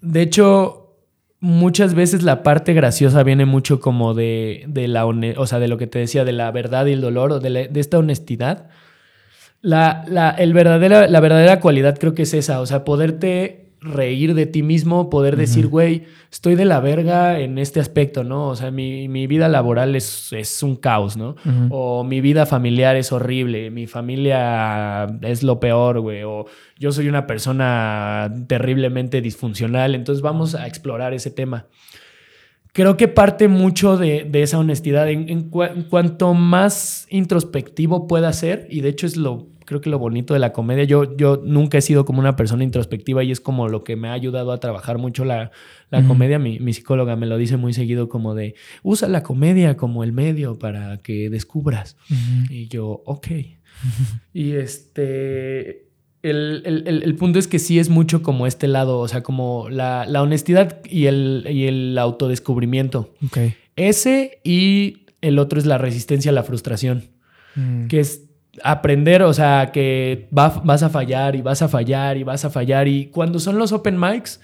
[0.01, 0.97] De hecho,
[1.39, 5.77] muchas veces la parte graciosa viene mucho como de, de la o sea, de lo
[5.77, 8.67] que te decía, de la verdad y el dolor, o de, la- de esta honestidad.
[9.61, 14.33] La, la, el verdadera, la verdadera cualidad creo que es esa, o sea, poderte reír
[14.33, 18.49] de ti mismo, poder decir, güey, estoy de la verga en este aspecto, ¿no?
[18.49, 21.35] O sea, mi, mi vida laboral es, es un caos, ¿no?
[21.69, 26.23] O mi vida familiar es horrible, mi familia es lo peor, güey.
[26.23, 26.45] O
[26.77, 31.67] yo soy una persona terriblemente disfuncional, entonces vamos a explorar ese tema.
[32.71, 35.09] Creo que parte mucho de, de esa honestidad.
[35.09, 39.81] En, en cua- en cuanto más introspectivo pueda ser, y de hecho es lo creo
[39.81, 43.23] que lo bonito de la comedia, yo, yo nunca he sido como una persona introspectiva
[43.23, 45.51] y es como lo que me ha ayudado a trabajar mucho la,
[45.91, 46.39] la comedia.
[46.39, 50.11] Mi, mi, psicóloga me lo dice muy seguido como de, usa la comedia como el
[50.11, 51.97] medio para que descubras.
[52.49, 53.27] Y yo, ok.
[54.33, 55.85] Y este...
[56.23, 59.69] El, el, el, punto es que sí es mucho como este lado, o sea, como
[59.69, 63.13] la, la honestidad y el, y el autodescubrimiento.
[63.27, 63.55] Okay.
[63.77, 67.05] Ese y el otro es la resistencia a la frustración,
[67.55, 67.87] mm.
[67.87, 68.28] que es
[68.63, 72.87] aprender, o sea, que vas a fallar y vas a fallar y vas a fallar.
[72.87, 74.39] Y cuando son los open mics,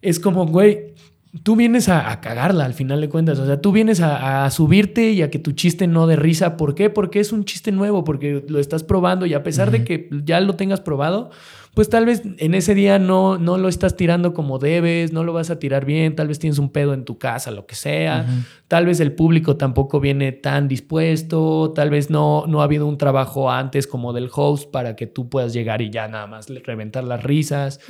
[0.00, 0.94] es como, güey,
[1.42, 3.38] tú vienes a, cagarla al final de cuentas.
[3.38, 6.56] O sea, tú vienes a, subirte y a que tu chiste no de risa.
[6.56, 6.90] ¿Por qué?
[6.90, 10.40] Porque es un chiste nuevo, porque lo estás probando y a pesar de que ya
[10.40, 11.30] lo tengas probado,
[11.74, 15.32] pues tal vez en ese día no, no lo estás tirando como debes, no lo
[15.32, 18.26] vas a tirar bien, tal vez tienes un pedo en tu casa, lo que sea,
[18.68, 22.98] tal vez el público tampoco viene tan dispuesto, tal vez no, no ha habido un
[22.98, 27.04] trabajo antes como del host para que tú puedas llegar y ya nada más reventar
[27.04, 27.80] las risas.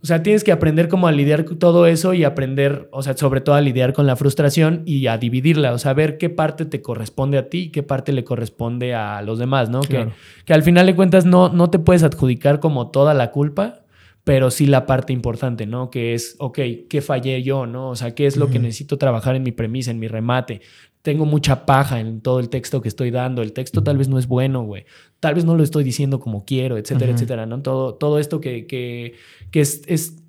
[0.00, 3.16] O sea, tienes que aprender como a lidiar con todo eso y aprender, o sea,
[3.16, 6.66] sobre todo a lidiar con la frustración y a dividirla, o sea, ver qué parte
[6.66, 9.80] te corresponde a ti y qué parte le corresponde a los demás, ¿no?
[9.80, 10.08] Que,
[10.44, 13.80] que, al final de cuentas no, no te puedes adjudicar como toda la culpa,
[14.22, 15.90] pero sí la parte importante, ¿no?
[15.90, 17.88] Que es, ok, ¿qué fallé yo, no?
[17.88, 20.60] O sea, ¿qué es lo que necesito trabajar en mi premisa, en mi remate?
[21.08, 23.40] Tengo mucha paja en todo el texto que estoy dando.
[23.40, 24.84] El texto tal vez no es bueno, güey.
[25.20, 27.62] Tal vez no lo estoy diciendo como quiero, etcétera, etcétera, ¿no?
[27.62, 29.14] Todo, todo esto que, que,
[29.50, 30.22] que es, es,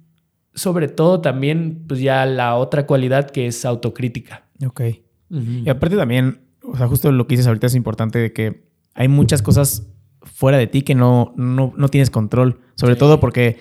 [0.54, 4.46] sobre todo también, pues ya la otra cualidad que es autocrítica.
[4.66, 4.80] Ok.
[5.30, 8.64] Y aparte también, o sea, justo lo que dices ahorita es importante de que
[8.94, 9.86] hay muchas cosas
[10.22, 12.62] fuera de ti que no, no, no tienes control.
[12.76, 13.58] Sobre todo porque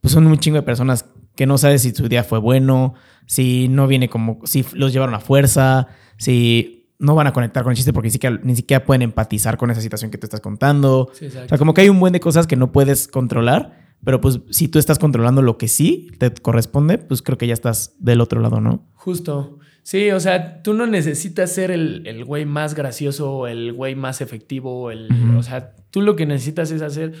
[0.00, 1.04] pues son un chingo de personas
[1.36, 2.94] que no sabes si su día fue bueno,
[3.26, 7.72] si no viene como, si los llevaron a fuerza, si no van a conectar con
[7.72, 10.40] el chiste porque ni siquiera, ni siquiera pueden empatizar con esa situación que tú estás
[10.40, 11.10] contando.
[11.10, 14.40] o sea, como que hay un buen de cosas que no puedes controlar, pero pues
[14.50, 18.20] si tú estás controlando lo que sí te corresponde, pues creo que ya estás del
[18.20, 18.86] otro lado, ¿no?
[18.94, 19.58] Justo.
[19.82, 24.92] Sí, o sea, tú no necesitas ser el güey más gracioso el güey más efectivo,
[24.92, 27.14] el, o sea, tú lo que necesitas es hacer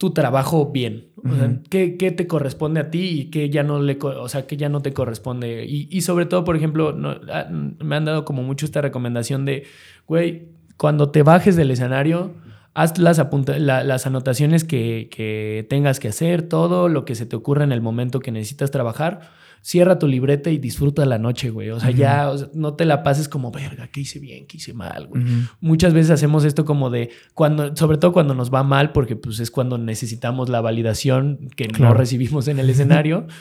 [0.00, 1.08] tu trabajo bien.
[1.22, 4.46] O sea, ¿qué, ¿qué, te corresponde a ti y qué ya no le, o sea,
[4.46, 5.66] qué ya no te corresponde.
[5.68, 6.96] Y, y sobre todo, por ejemplo,
[7.30, 9.64] ah, me han dado como mucho esta recomendación de,
[10.06, 10.48] güey,
[10.78, 12.32] cuando te bajes del escenario,
[12.72, 13.20] haz las,
[13.58, 17.82] las anotaciones que, que tengas que hacer, todo lo que se te ocurra en el
[17.82, 19.20] momento que necesitas trabajar
[19.62, 21.70] cierra tu libreta y disfruta la noche, güey.
[21.70, 24.46] O sea, ya no te la pases como, verga, ¿qué hice bien?
[24.46, 25.24] ¿Qué hice mal, güey?
[25.60, 29.40] Muchas veces hacemos esto como de, cuando, sobre todo cuando nos va mal, porque pues
[29.40, 33.26] es cuando necesitamos la validación que no recibimos en el escenario.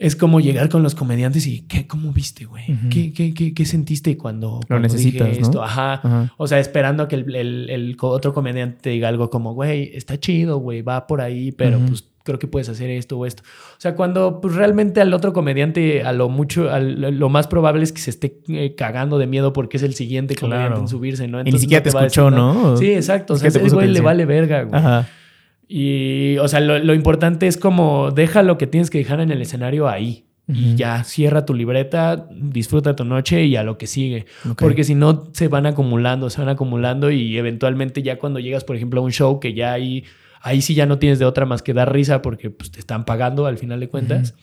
[0.00, 2.64] es como llegar con los comediantes y, ¿qué, ¿cómo viste, güey?
[2.88, 5.62] ¿Qué, qué, qué, sentiste cuando, Lo necesitas, esto?
[5.62, 6.32] Ajá.
[6.38, 10.56] O sea, esperando a que el, el, otro comediante diga algo como, güey, está chido,
[10.56, 13.42] güey, va por ahí, pero pues creo que puedes hacer esto o esto.
[13.72, 17.82] O sea, cuando pues, realmente al otro comediante, a lo mucho, a lo más probable
[17.82, 21.28] es que se esté eh, cagando de miedo porque es el siguiente comediante en subirse,
[21.28, 21.40] ¿no?
[21.40, 22.76] Entonces, y ni siquiera te, escuchó, ¿no?
[22.76, 23.34] Sí, exacto.
[23.34, 24.78] O sea, ese güey le vale verga, güey.
[24.78, 25.08] Ajá.
[25.72, 29.40] Y, o sea, lo, importante es como deja lo que tienes que dejar en el
[29.40, 30.24] escenario ahí.
[30.52, 34.26] Y ya, cierra tu libreta, disfruta tu noche y a lo que sigue.
[34.58, 38.74] Porque si no, se van acumulando, se van acumulando y eventualmente ya cuando llegas, por
[38.74, 40.02] ejemplo, a un show que ya hay
[40.40, 43.04] ahí sí ya no tienes de otra más que dar risa porque pues, te están
[43.04, 44.34] pagando al final de cuentas.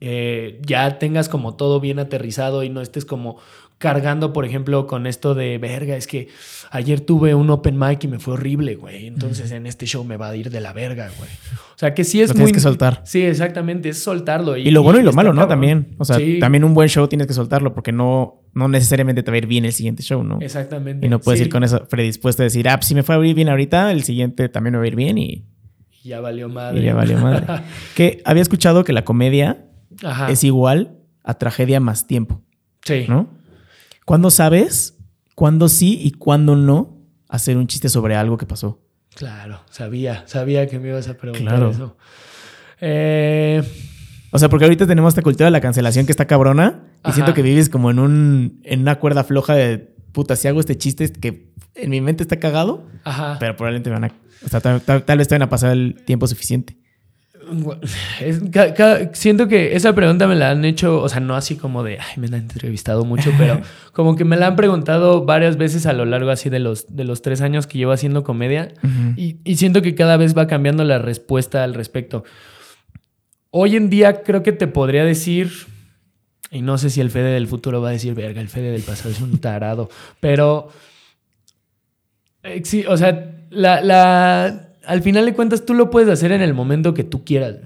[0.00, 3.38] Eh, ya tengas como todo bien aterrizado y no estés como
[3.78, 6.28] cargando, por ejemplo, con esto de verga, es que
[6.70, 9.06] ayer tuve un open mic y me fue horrible, güey.
[9.06, 11.30] Entonces en este show me va a ir de la verga, güey.
[11.74, 12.46] O sea que sí es lo muy.
[12.46, 13.02] Tienes que soltar.
[13.04, 14.56] Sí, exactamente, es soltarlo.
[14.56, 15.46] Y, lo bueno y, lo malo, ¿no?
[15.46, 15.94] También.
[15.98, 19.36] O sea, también un buen show tienes que soltarlo porque no, no necesariamente te va
[19.36, 20.40] a ir bien el siguiente show, ¿no?
[20.40, 21.06] Exactamente.
[21.06, 23.24] Y no puedes ir con eso predispuesto a decir, ah, pues, si me fue a
[23.24, 25.44] ir bien ahorita, el siguiente también me va a ir bien y.
[26.02, 26.80] ya valió madre.
[26.80, 27.46] Y ya valió madre.
[27.94, 29.66] que había escuchado que la comedia
[30.28, 32.42] es igual a tragedia más tiempo.
[32.82, 33.04] Sí.
[33.08, 33.37] ¿No?
[34.08, 34.96] ¿Cuándo sabes
[35.34, 36.96] cuándo sí y cuándo no
[37.28, 38.80] hacer un chiste sobre algo que pasó?
[39.14, 41.94] Claro, sabía, sabía que me ibas a preguntar eso.
[42.80, 43.62] Eh,
[44.30, 47.34] o sea, porque ahorita tenemos esta cultura de la cancelación que está cabrona y siento
[47.34, 51.12] que vives como en un en una cuerda floja de puta, si hago este chiste
[51.12, 52.86] que en mi mente está cagado,
[53.38, 56.02] pero probablemente me van a, o sea, tal, tal vez te van a pasar el
[56.06, 56.78] tiempo suficiente
[59.12, 62.14] siento que esa pregunta me la han hecho, o sea, no así como de, ay,
[62.16, 63.60] me la han entrevistado mucho, pero
[63.92, 67.04] como que me la han preguntado varias veces a lo largo así de los, de
[67.04, 68.72] los tres años que llevo haciendo comedia
[69.16, 72.24] y, y, siento que cada vez va cambiando la respuesta al respecto.
[73.50, 75.50] Hoy en día creo que te podría decir,
[76.50, 78.82] y no sé si el Fede del futuro va a decir, verga, el Fede del
[78.82, 79.88] pasado es un tarado,
[80.20, 80.68] pero
[82.42, 86.42] Eh, Sí, o sea, la, la- al final de cuentas tú lo puedes hacer en
[86.42, 87.56] el momento que tú quieras.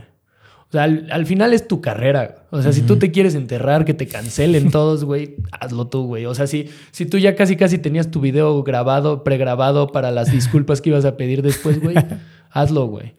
[0.69, 2.47] O sea, al, al final es tu carrera.
[2.51, 6.25] O sea, si tú te quieres enterrar, que te cancelen todos, güey, hazlo tú, güey.
[6.27, 10.33] O sea, si, si tú ya casi casi tenías tu video grabado, pregrabado para las
[10.33, 11.97] disculpas que ibas a pedir después, güey,
[12.51, 13.15] hazlo, güey.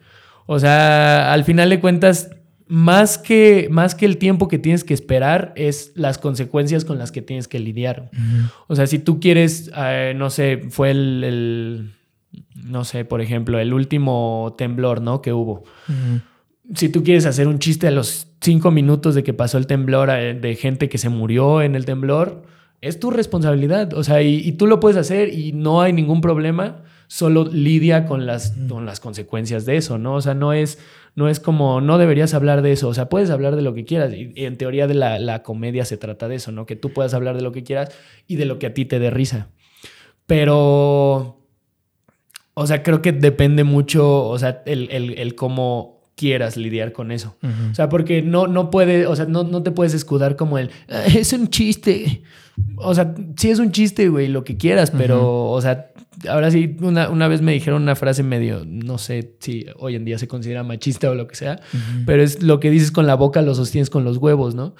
[0.46, 2.30] O sea, al final de cuentas,
[2.66, 7.12] más que, más que el tiempo que tienes que esperar, es las consecuencias con las
[7.12, 8.10] que tienes que lidiar.
[8.66, 11.90] O sea, si tú quieres, eh, no sé, fue el, el-
[12.54, 15.22] no sé, por ejemplo, el último temblor, ¿no?
[15.22, 15.64] Que hubo.
[16.74, 20.08] Si tú quieres hacer un chiste a los cinco minutos de que pasó el temblor,
[20.10, 22.42] eh, de gente que se murió en el temblor,
[22.80, 23.92] es tu responsabilidad.
[23.94, 26.82] O sea, y, y tú lo puedes hacer y no hay ningún problema.
[27.06, 30.14] Solo lidia con las, con las consecuencias de eso, ¿no?
[30.14, 30.78] O sea, no es,
[31.14, 32.88] no es como, no deberías hablar de eso.
[32.88, 34.14] O sea, puedes hablar de lo que quieras.
[34.14, 36.64] Y, y en teoría de la, la comedia se trata de eso, ¿no?
[36.64, 37.90] Que tú puedas hablar de lo que quieras
[38.26, 39.48] y de lo que a ti te dé risa.
[40.26, 41.43] Pero,
[42.54, 47.10] o sea, creo que depende mucho, o sea, el, el- el cómo quieras lidiar con
[47.10, 47.36] eso.
[47.72, 50.70] O sea, porque no, no puede, o sea, no, no te puedes escudar como el,
[50.88, 52.22] "Ah, es un chiste.
[52.76, 55.90] O sea, sí es un chiste, güey, lo que quieras, pero, o sea,
[56.28, 60.04] ahora sí, una, una vez me dijeron una frase medio, no sé si hoy en
[60.04, 61.58] día se considera machista o lo que sea,
[62.06, 64.76] pero es lo que dices con la boca lo sostienes con los huevos, ¿no?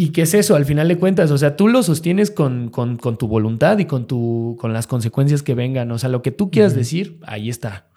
[0.00, 0.54] ¿Y qué es eso?
[0.54, 3.84] Al final de cuentas, o sea, tú lo sostienes con, con- con tu voluntad y
[3.86, 5.90] con, tu, con las consecuencias que vengan.
[5.90, 7.88] O sea, lo que tú quieras decir, ahí está.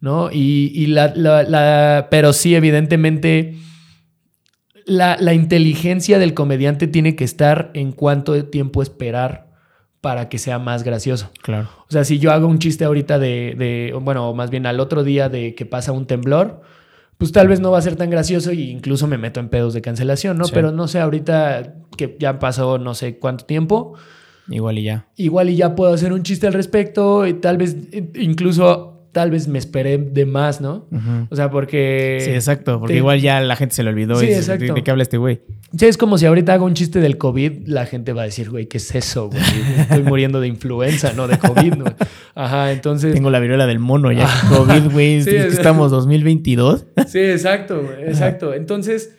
[0.00, 0.30] ¿No?
[0.32, 3.54] Y, y la, la- la- Pero sí, evidentemente,
[4.84, 9.46] la, la inteligencia del comediante tiene que estar en cuánto tiempo esperar
[10.00, 11.30] para que sea más gracioso.
[11.42, 11.68] Claro.
[11.88, 15.02] O sea, si yo hago un chiste ahorita de, de, bueno, más bien al otro
[15.04, 16.60] día de que pasa un temblor,
[17.18, 19.72] pues tal vez no va a ser tan gracioso y incluso me meto en pedos
[19.74, 20.44] de cancelación, ¿no?
[20.44, 20.52] Sí.
[20.54, 23.94] Pero no sé, ahorita que ya pasó no sé cuánto tiempo,
[24.48, 25.08] Igual y ya.
[25.16, 29.30] igual y ya puedo hacer un chiste al respecto y tal vez eh, incluso tal
[29.30, 30.84] vez me esperé de más, ¿no?
[31.30, 32.18] O sea, porque...
[32.20, 32.78] Sí, exacto.
[32.78, 34.20] Porque te- igual ya la gente se le olvidó.
[34.20, 34.66] Sí, y exacto.
[34.66, 35.40] ¿De, de qué habla este güey?
[35.74, 38.50] Sí, es como si ahorita hago un chiste del COVID, la gente va a decir,
[38.50, 39.42] güey, ¿qué es eso, güey?
[39.78, 41.86] Estoy muriendo de influenza, no de COVID, ¿no?
[42.34, 43.14] Ajá, entonces...
[43.14, 44.28] Tengo la viruela del mono ya.
[44.50, 45.22] COVID, güey.
[45.22, 46.84] Sí, estamos 2022.
[47.06, 48.52] Sí, exacto, güey, exacto.
[48.52, 49.16] Entonces,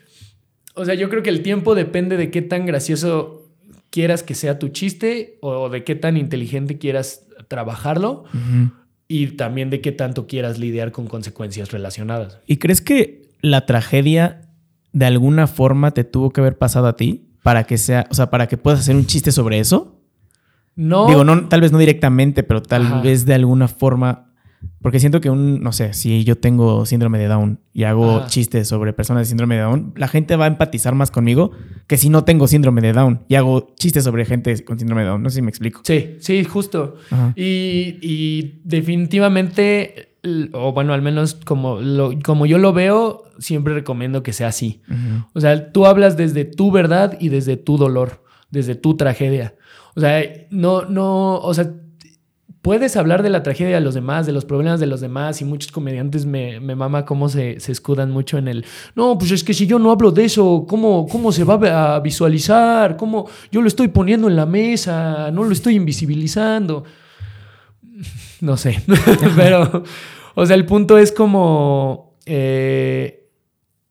[0.75, 3.49] o sea, yo creo que el tiempo depende de qué tan gracioso
[3.89, 8.71] quieras que sea tu chiste o de qué tan inteligente quieras trabajarlo Ujú.
[9.07, 12.39] Y también de qué tanto quieras lidiar con consecuencias relacionadas.
[12.45, 14.41] ¿Y crees que la tragedia
[14.91, 18.29] de alguna forma te tuvo que haber pasado a ti para que sea, o sea,
[18.29, 20.01] para que puedas hacer un chiste sobre eso?
[20.75, 23.01] No, Digo, no, tal vez no directamente, pero tal Ajá.
[23.01, 24.26] vez de alguna forma.
[24.81, 28.27] Porque siento que un, no sé, si yo tengo síndrome de Down y hago Ajá.
[28.27, 31.51] chistes sobre personas de síndrome de Down, la gente va a empatizar más conmigo
[31.87, 35.07] que si no tengo síndrome de Down y hago chistes sobre gente con síndrome de
[35.09, 35.23] Down.
[35.23, 35.81] No sé si me explico.
[35.83, 36.95] Sí, sí, justo.
[37.35, 38.61] Y, y
[39.17, 40.09] definitivamente,
[40.53, 44.81] o bueno, al menos como, lo- como yo lo veo, siempre recomiendo que sea así.
[45.33, 49.55] O sea, tú hablas desde tu verdad y desde tu dolor, desde tu tragedia.
[49.95, 50.21] O sea,
[50.51, 51.71] no, no, o sea,
[52.61, 55.45] puedes hablar de la tragedia de los demás, de los problemas de los demás, y
[55.45, 59.43] muchos comediantes me, me mama cómo se, se escudan mucho en el, no, pues es
[59.43, 62.97] que si yo no hablo de eso, ¿cómo, cómo se va a visualizar?
[62.97, 65.31] ¿Cómo yo lo estoy poniendo en la mesa?
[65.31, 66.83] No lo estoy invisibilizando.
[68.41, 68.81] No sé,
[69.35, 69.83] pero,
[70.35, 72.17] o sea, el punto es como...
[72.25, 73.26] eh,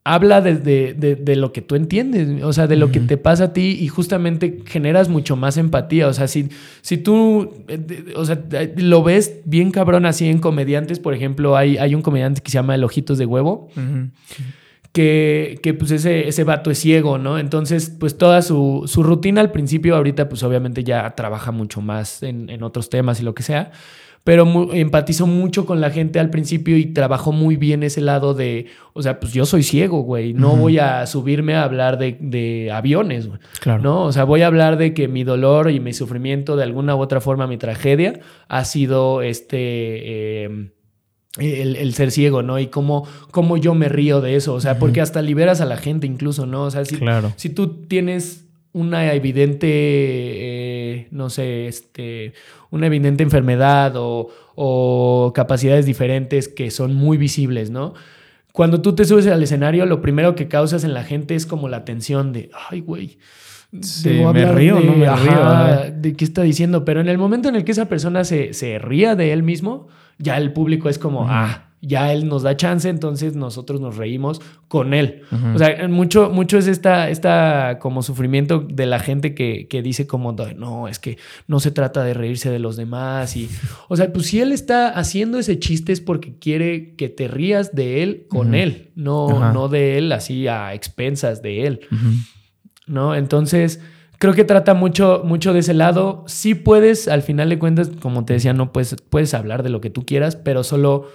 [0.07, 3.45] habla desde de, de lo que tú entiendes, o sea, de lo que te pasa
[3.45, 6.07] a ti y justamente generas mucho más empatía.
[6.07, 6.49] O sea, si,
[6.81, 8.41] si tú, eh, o sea,
[8.77, 12.55] lo ves bien cabrón así en comediantes, por ejemplo, hay, hay un comediante que se
[12.55, 13.69] llama El Ojitos de Huevo,
[14.93, 17.37] que, que, pues ese, ese vato es ciego, ¿no?
[17.41, 22.23] Entonces, pues toda su, su rutina al principio, ahorita pues obviamente ya trabaja mucho más
[22.23, 23.73] en, en otros temas y lo que sea,
[24.27, 28.35] pero mu- empatizó mucho con la gente al principio y trabajó muy bien ese lado
[28.35, 32.17] de, o sea, pues yo soy ciego, güey, no voy a subirme a hablar de,
[32.19, 33.39] de aviones, güey.
[33.61, 33.83] Claro.
[33.85, 34.03] ¿no?
[34.03, 37.01] O sea, voy a hablar de que mi dolor y mi sufrimiento, de alguna u
[37.01, 38.19] otra forma, mi tragedia,
[38.49, 39.59] ha sido este.
[39.59, 40.71] eh,
[41.39, 42.59] el, el ser ciego, ¿no?
[42.59, 44.55] Y cómo, cómo yo me río de eso.
[44.55, 46.63] O sea, porque hasta liberas a la gente incluso, ¿no?
[46.65, 47.33] O sea, si, Claro.
[47.37, 50.76] si tú tienes una evidente, eh,
[51.11, 52.33] no sé, este,
[52.71, 57.95] una evidente enfermedad o, o capacidades diferentes que son muy visibles, ¿no?
[58.53, 61.69] Cuando tú te subes al escenario, lo primero que causas en la gente es como
[61.69, 63.19] la tensión de, ay, güey.
[63.83, 65.11] Sí, ¿me río no me río?
[65.13, 66.85] ajá, de qué está diciendo.
[66.85, 69.89] Pero en el momento en el que esa persona se, se ría de él mismo,
[70.19, 74.41] ya el público es como, ah, ya él nos da chance, entonces nosotros nos reímos
[74.69, 75.23] con él.
[75.55, 80.07] O sea, mucho, mucho es esta, esta como sufrimiento de la gente que, que dice
[80.07, 83.37] como, no, es que no se trata de reírse de los demás.
[83.37, 83.49] Y,
[83.89, 87.75] o sea, pues si él está haciendo ese chiste es porque quiere que te rías
[87.75, 91.81] de él con él, no, no de él así a expensas de él.
[92.87, 93.15] ¿no?
[93.15, 93.81] Entonces,
[94.19, 96.25] creo que trata mucho, mucho de ese lado.
[96.27, 99.81] Sí puedes, al final de cuentas, como te decía, no puedes, puedes hablar de lo
[99.81, 101.09] que tú quieras, pero solo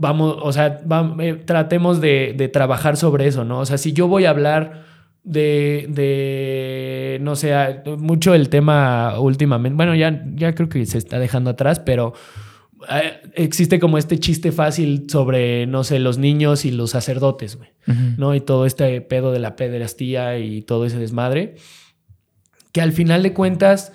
[0.00, 0.80] vamos, o sea,
[1.20, 3.60] eh, tratemos de, de trabajar sobre eso, ¿no?
[3.60, 4.84] O sea, si yo voy a hablar
[5.22, 7.54] de, de no sé,
[7.98, 12.14] mucho el tema últimamente, bueno, ya, ya creo que se está dejando atrás, pero
[12.88, 17.70] eh, existe como este chiste fácil sobre, no sé, los niños y los sacerdotes, güey.
[18.16, 18.34] ¿no?
[18.36, 21.56] Y todo este pedo de la pederastía y todo ese desmadre,
[22.72, 23.92] que al final de cuentas,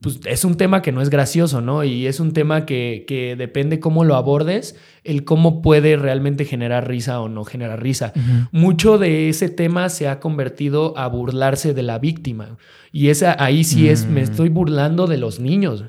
[0.00, 1.82] pues es un tema que no es gracioso, ¿no?
[1.82, 6.86] Y es un tema que, que depende cómo lo abordes, el cómo puede realmente generar
[6.86, 8.12] risa o no generar risa.
[8.52, 12.58] Mucho de ese tema se ha convertido a burlarse de la víctima.
[12.92, 14.24] Y esa ahí sí es, me Mm.
[14.24, 15.84] estoy burlando de los niños,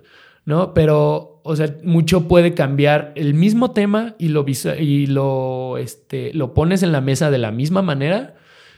[0.45, 0.74] ¿no?
[0.74, 4.45] Pero, o sea, mucho puede cambiar el mismo tema y lo,
[4.80, 8.36] y lo, este, lo pones en la mesa de la misma manera.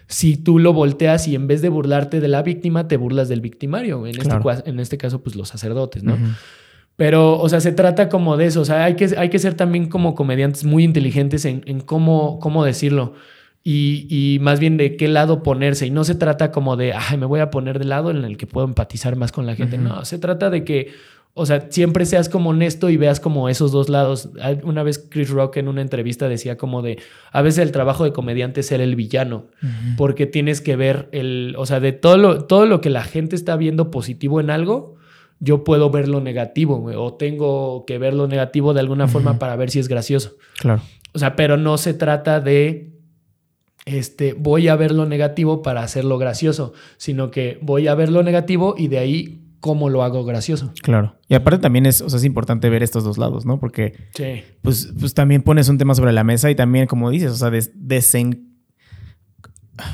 [0.10, 3.42] Si tú lo volteas y en vez de burlarte de la víctima, te burlas del
[3.42, 4.06] victimario.
[4.08, 4.64] En, este, Claro.
[4.66, 6.18] en este caso, pues los sacerdotes, ¿no?
[6.96, 8.60] Pero, o sea, se trata como de eso.
[8.62, 12.40] O sea, hay que, hay que ser también como comediantes muy inteligentes en, en cómo,
[12.40, 13.14] cómo decirlo.
[13.64, 15.86] Y, y más bien de qué lado ponerse.
[15.86, 18.36] Y no se trata como de, ay, me voy a poner del lado en el
[18.36, 19.78] que puedo empatizar más con la gente.
[19.78, 20.92] No, se trata de que,
[21.34, 24.30] o sea, siempre seas como honesto y veas como esos dos lados.
[24.64, 27.00] Una vez Chris Rock en una entrevista decía como de,
[27.32, 29.46] a veces el trabajo de comediante es ser el villano
[29.96, 33.36] porque tienes que ver el, o sea, de todo lo, todo lo que la gente
[33.36, 34.96] está viendo positivo en algo,
[35.40, 39.40] yo puedo ver lo negativo, güey, o tengo que ver lo negativo de alguna forma
[39.40, 40.36] para ver si es gracioso.
[40.60, 40.82] Claro.
[41.14, 42.92] O sea, pero no se trata de,
[43.86, 48.24] este, voy a ver lo negativo para hacerlo gracioso, sino que voy a ver lo
[48.24, 50.74] negativo y de ahí cómo lo hago gracioso.
[50.82, 51.16] Claro.
[51.28, 53.60] Y aparte también es, o sea, es importante ver estos dos lados, ¿no?
[53.60, 54.42] Porque Sí.
[54.62, 57.50] pues, pues también pones un tema sobre la mesa y también, como dices, o sea,
[57.50, 58.46] des- desen...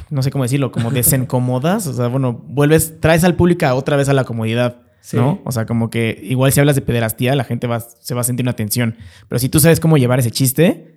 [0.09, 4.09] No sé cómo decirlo, como desencomodas, o sea, bueno, vuelves, traes al público otra vez
[4.09, 5.18] a la comodidad, Sí.
[5.18, 5.39] ¿no?
[5.45, 8.24] O sea, como que igual si hablas de pederastía, la gente va, se va a
[8.24, 8.95] sentir una tensión,
[9.30, 10.94] pero si tú sabes cómo llevar ese chiste,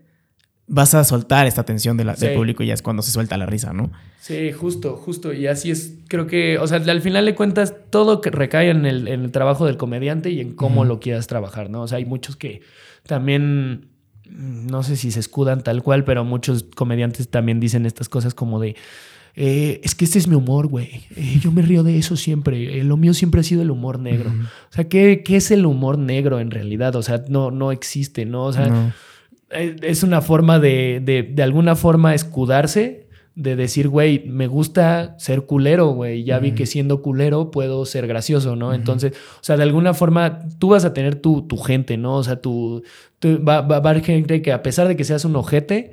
[0.68, 3.36] vas a soltar esta tensión de la- del público y ya es cuando se suelta
[3.38, 3.90] la risa, ¿no?
[4.20, 5.32] Sí, justo, justo.
[5.32, 8.84] Y así es, creo que, o sea, al final de cuentas, todo que recae en
[8.84, 11.82] el, en el trabajo del comediante y en cómo lo quieras trabajar, ¿no?
[11.82, 12.60] O sea, hay muchos que
[13.06, 13.86] también,
[14.30, 18.60] no sé si se escudan tal cual, pero muchos comediantes también dicen estas cosas como
[18.60, 18.76] de,
[19.34, 21.04] eh, es que este es mi humor, güey.
[21.16, 22.80] Eh, yo me río de eso siempre.
[22.80, 24.30] Eh, lo mío siempre ha sido el humor negro.
[24.30, 26.94] O sea, ¿qué, ¿qué es el humor negro en realidad?
[26.96, 28.44] O sea, no, no existe, ¿no?
[28.44, 28.92] O sea, No.
[29.50, 35.14] Eh, es una forma de, de, de alguna forma escudarse, de decir, güey, me gusta
[35.18, 36.24] ser culero, güey.
[36.24, 38.74] Ya vi que siendo culero puedo ser gracioso, ¿no?
[38.74, 42.16] Entonces, o sea, de alguna forma tú vas a tener tu, tu gente, ¿no?
[42.16, 42.82] O sea, tu,
[43.20, 45.92] tu- va, va a haber gente que a pesar de que seas un ojete,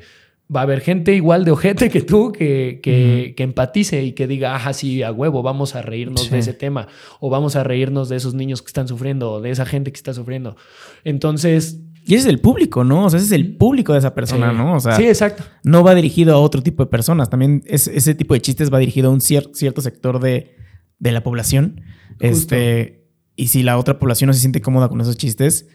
[0.54, 4.26] va a haber gente igual de ojete que tú que, que, que empatice y que
[4.26, 6.30] diga, ajá, sí, a huevo, vamos a reírnos Sí.
[6.32, 6.88] de ese tema,
[7.20, 9.98] o vamos a reírnos de esos niños que están sufriendo, o de esa gente que
[9.98, 10.56] está sufriendo.
[11.04, 13.06] Entonces, Y ese es el público, ¿no?
[13.06, 14.58] O sea, ese es el público de esa persona, sí.
[14.58, 14.76] ¿no?
[14.76, 15.44] O sea, sí, exacto.
[15.64, 17.30] no va dirigido a otro tipo de personas.
[17.30, 20.56] También es- ese tipo de chistes va dirigido a un cier- cierto sector de,
[21.00, 21.82] de la población.
[22.20, 25.68] Este, y si la otra población no se siente cómoda con esos chistes,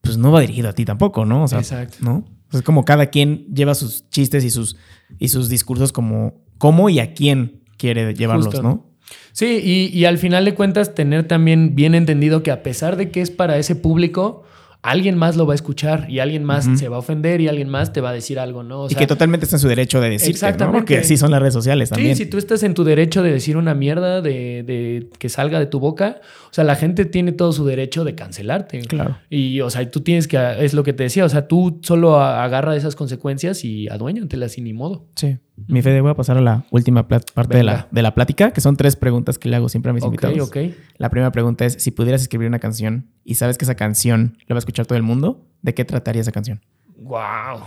[0.00, 1.44] pues no va dirigido a ti tampoco, ¿no?
[1.44, 1.96] O sea, Exacto.
[2.00, 2.16] ¿no?
[2.18, 4.76] O sea, es como cada quien lleva sus chistes y sus,
[5.18, 8.62] y sus discursos como cómo y a quién quiere llevarlos, Justo.
[8.62, 8.86] ¿no?
[9.32, 13.10] Sí, y, y al final de cuentas tener también bien entendido que a pesar de
[13.10, 14.42] que es para ese público,
[14.82, 17.68] alguien más lo va a escuchar y alguien más se va a ofender y alguien
[17.68, 18.82] más te va a decir algo, ¿no?
[18.82, 20.34] O y que totalmente está en su derecho de decirte, ¿no?
[20.34, 20.78] Exactamente.
[20.78, 22.16] Porque así son las redes sociales también.
[22.16, 25.58] Sí, si tú estás en tu derecho de decir una mierda de, de que salga
[25.58, 26.20] de tu boca,
[26.50, 28.80] o sea, la gente tiene todo su derecho de cancelarte.
[28.82, 29.18] Claro.
[29.28, 32.20] Y, o sea, tú tienes que, es lo que te decía, o sea, tú solo
[32.20, 35.06] agarra esas consecuencias y aduéñatelas y ni modo.
[35.16, 35.38] Sí.
[35.66, 38.60] Mi Fede, voy a pasar a la última parte de la, de la plática, que
[38.60, 40.38] son tres preguntas que le hago siempre a mis invitados.
[40.48, 40.56] ok.
[40.96, 44.54] La primera pregunta es, si pudieras escribir una canción y sabes que esa canción la
[44.54, 46.60] va a escuchar todo el mundo, ¿de qué trataría esa canción?
[46.96, 47.62] Wow.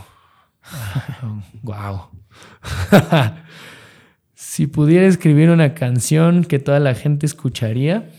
[1.63, 2.09] wow.
[4.33, 8.09] si pudiera escribir una canción que toda la gente escucharía.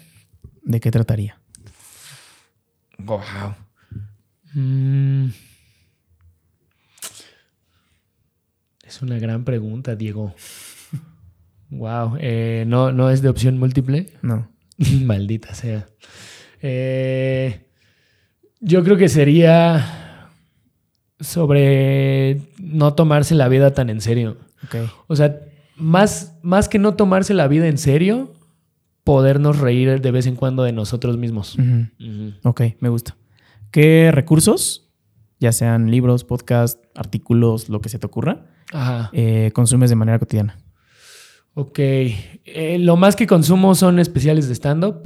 [0.62, 1.40] ¿De qué trataría?
[2.98, 3.20] Wow.
[4.54, 5.30] Mm.
[8.92, 10.34] Es una gran pregunta, Diego.
[11.70, 12.18] Wow.
[12.20, 14.10] eh, no, no es de opción múltiple.
[14.20, 14.50] No.
[15.06, 15.88] Maldita sea.
[16.60, 17.68] Eh,
[18.60, 20.28] yo creo que sería.
[21.20, 24.36] sobre no tomarse la vida tan en serio.
[24.64, 24.90] Ok.
[25.06, 25.40] O sea,
[25.76, 28.34] más, más que no tomarse la vida en serio,
[29.04, 31.56] podernos reír de vez en cuando de nosotros mismos.
[32.42, 33.16] Ok, me gusta.
[33.70, 34.92] ¿Qué recursos,
[35.40, 39.10] ya sean libros, podcast, artículos, lo que se te ocurra, Ajá.
[39.12, 40.56] eh, consumes de manera cotidiana?
[41.54, 41.78] Ok.
[41.78, 45.02] Eh, lo más que consumo son especiales de stand-up.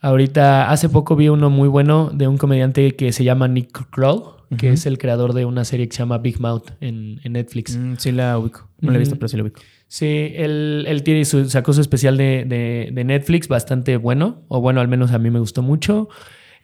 [0.00, 4.22] Ahorita, hace poco vi uno muy bueno de un comediante que se llama Nick Kroll,
[4.58, 7.76] que es el creador de una serie que se llama Big Mouth en, en Netflix.
[7.76, 8.68] Mm, sí la ubico.
[8.80, 9.60] No la he visto, pero sí la ubico.
[9.88, 14.60] Sí, él, él tiene su, sacó su especial de, de- de Netflix bastante bueno, o
[14.60, 16.08] bueno, al menos a mí me gustó mucho.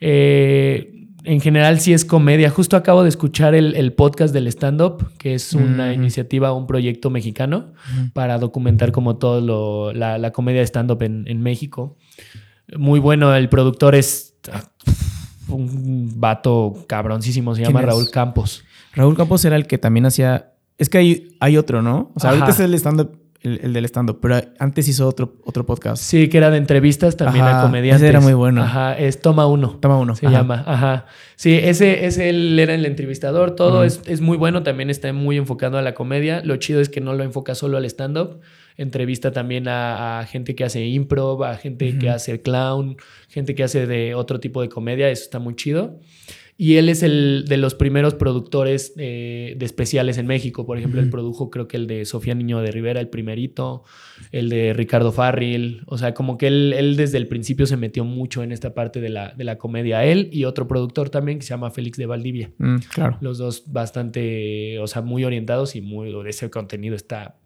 [0.00, 2.50] Eh, en general sí es comedia.
[2.50, 7.10] Justo acabo de escuchar el, el podcast del stand-up, que es una iniciativa, un proyecto
[7.10, 7.72] mexicano
[8.12, 11.96] para documentar como todo lo, la, la comedia de stand-up en, en México.
[12.76, 14.64] Muy bueno, el productor es ah,
[15.48, 17.86] un vato cabroncísimo, se ¿Quién llama es?
[17.86, 18.64] Raúl Campos.
[18.94, 20.52] Raúl Campos era el que también hacía.
[20.78, 22.10] Es que hay, hay otro, ¿no?
[22.14, 25.66] O sea, ahorita es el stand-up, el, el del stand-up, pero antes hizo otro, otro
[25.66, 26.02] podcast.
[26.02, 28.02] Sí, que era de entrevistas también Ajá, a comediantes.
[28.02, 28.62] ese era muy bueno.
[28.62, 29.78] Ajá, es Toma Uno.
[29.80, 30.14] Toma uno.
[30.14, 30.38] Se Ajá.
[30.38, 31.06] llama, ajá.
[31.36, 35.36] Sí, ese, ese él era el entrevistador, todo es, es muy bueno, también está muy
[35.36, 36.40] enfocado a la comedia.
[36.44, 38.40] Lo chido es que no lo enfoca solo al stand-up,
[38.76, 42.96] entrevista también a, a gente que hace improv, a gente que hace clown,
[43.28, 45.98] gente que hace de otro tipo de comedia, eso está muy chido.
[46.62, 50.64] Y él es el de los primeros productores eh, de especiales en México.
[50.64, 53.82] Por ejemplo, él produjo creo que el de Sofía Niño de Rivera, el primerito,
[54.30, 55.82] el de Ricardo Farril.
[55.86, 59.00] O sea, como que él, él desde el principio se metió mucho en esta parte
[59.00, 60.04] de la, de la comedia.
[60.04, 62.52] Él y otro productor también que se llama Félix de Valdivia.
[62.58, 63.18] Mm, claro.
[63.20, 67.40] Los dos bastante, o sea, muy orientados y muy, ese contenido está...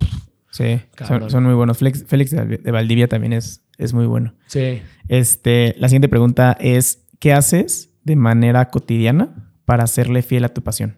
[0.50, 1.78] Sí, son, son muy buenos.
[1.78, 4.34] Félix, Félix de de Valdivia también es, es muy bueno.
[4.44, 4.82] Sí.
[5.08, 10.62] Este, la siguiente pregunta es: ¿qué haces de manera cotidiana para hacerle fiel a tu
[10.62, 10.96] pasión?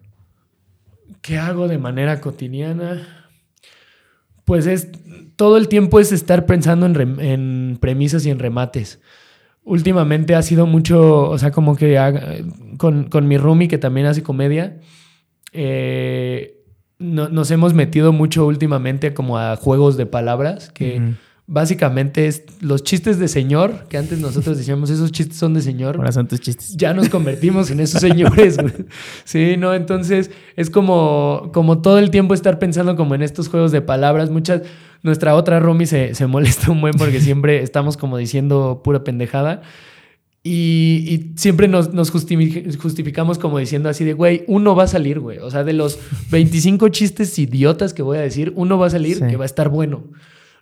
[1.22, 3.26] ¿Qué hago de manera cotidiana?
[4.44, 4.88] Pues es
[5.36, 9.00] todo el tiempo es estar pensando en, rem- en premisas y en remates.
[9.64, 12.26] Últimamente ha sido mucho, o sea, como que haga-
[12.76, 14.78] con, con mi roomie que también hace comedia,
[15.52, 16.62] eh,
[16.98, 20.96] no- nos hemos metido mucho últimamente como a juegos de palabras que.
[21.50, 25.96] Básicamente es los chistes de señor, que antes nosotros decíamos esos chistes son de señor
[25.96, 26.76] Ahora son tus chistes.
[26.76, 28.58] ya nos convertimos en esos señores.
[28.58, 28.72] güey.
[29.24, 29.72] Sí, ¿no?
[29.74, 34.30] Entonces es como, como todo el tiempo estar pensando como en estos juegos de palabras.
[34.30, 34.62] Muchas,
[35.02, 39.62] nuestra otra Romy se, se molesta un buen porque siempre estamos como diciendo pura pendejada.
[40.44, 44.86] Y, y siempre nos, nos justifi- justificamos como diciendo así de, güey, uno va a
[44.86, 45.38] salir, güey.
[45.38, 45.98] O sea, de los
[46.30, 49.24] 25 chistes idiotas que voy a decir, uno va a salir Sí.
[49.28, 50.04] que va a estar bueno.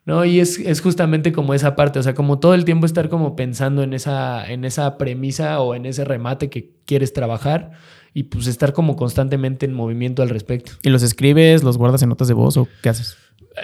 [0.06, 0.24] ¿No?
[0.24, 3.36] Y es, es justamente como esa parte, o sea, como todo el tiempo estar como
[3.36, 7.72] pensando en esa, en esa premisa o en ese remate que quieres trabajar
[8.14, 10.72] y pues estar como constantemente en movimiento al respecto.
[10.82, 13.18] ¿Y los escribes, los guardas en notas de voz o qué haces?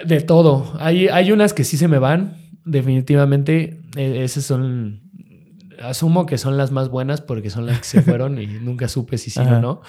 [0.05, 0.73] De todo.
[0.79, 3.79] Hay, hay unas que sí se me van, definitivamente.
[3.95, 5.01] Eh, esas son,
[5.81, 9.17] asumo que son las más buenas porque son las que se fueron y nunca supe
[9.17, 9.57] si sí Ajá.
[9.57, 9.81] o no.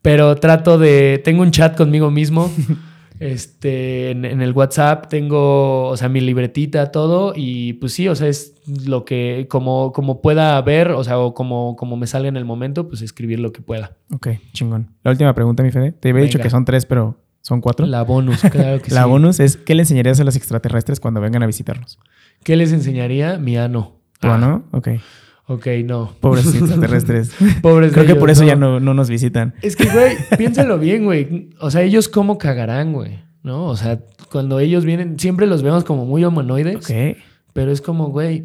[0.00, 2.50] Pero trato de, tengo un chat conmigo mismo.
[3.20, 8.14] Este, en, en el WhatsApp tengo, o sea, mi libretita, todo, y pues sí, o
[8.14, 8.54] sea, es
[8.86, 12.44] lo que, como, como pueda ver, o sea, o como, como me salga en el
[12.44, 13.96] momento, pues escribir lo que pueda.
[14.12, 14.90] Ok, chingón.
[15.02, 15.92] La última pregunta, mi Fede.
[15.92, 17.86] Te había dicho que son tres, pero son cuatro.
[17.86, 19.08] La, La bonus, claro que sí.
[19.08, 21.98] bonus es: ¿qué le enseñarías a los extraterrestres cuando vengan a visitarnos?
[22.44, 23.38] ¿Qué les enseñaría?
[23.38, 23.96] Mi ano.
[24.20, 24.64] ¿Tú, Ah, no?
[24.72, 24.88] Ok.
[25.48, 26.12] Ok, no.
[26.20, 27.32] Pobres extraterrestres.
[27.62, 29.54] Pobres Creo que ellos, por eso ya no, no nos visitan.
[29.62, 31.50] Es que, güey, piénsalo bien, güey.
[31.58, 33.18] O sea, ellos cómo cagarán, güey.
[33.42, 33.64] ¿No?
[33.64, 33.98] O sea,
[34.30, 36.76] cuando ellos vienen, siempre los vemos como muy humanoides.
[36.76, 37.18] Ok.
[37.54, 38.44] Pero es como, güey,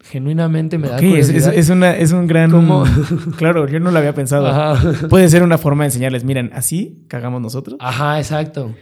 [0.00, 2.50] genuinamente me da Ok, es, es una, es un gran.
[2.50, 2.84] ¿Cómo?
[3.38, 4.46] Claro, yo no lo había pensado.
[4.46, 5.08] Ajá.
[5.08, 7.78] Puede ser una forma de enseñarles, miren, así cagamos nosotros.
[7.80, 8.74] Ajá, exacto.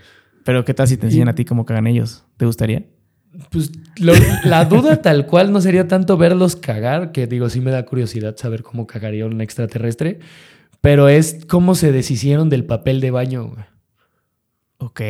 [0.44, 2.24] Pero ¿qué tal si te enseñan a ti cómo cagan ellos?
[2.36, 2.84] ¿Te gustaría?
[3.50, 4.12] Pues lo-
[4.44, 8.36] la duda tal cual no sería tanto verlos cagar, que digo, sí me da curiosidad
[8.36, 10.20] saber cómo cagaría un extraterrestre,
[10.80, 13.64] pero es cómo se deshicieron del papel de baño, güey.
[14.78, 15.00] Ok.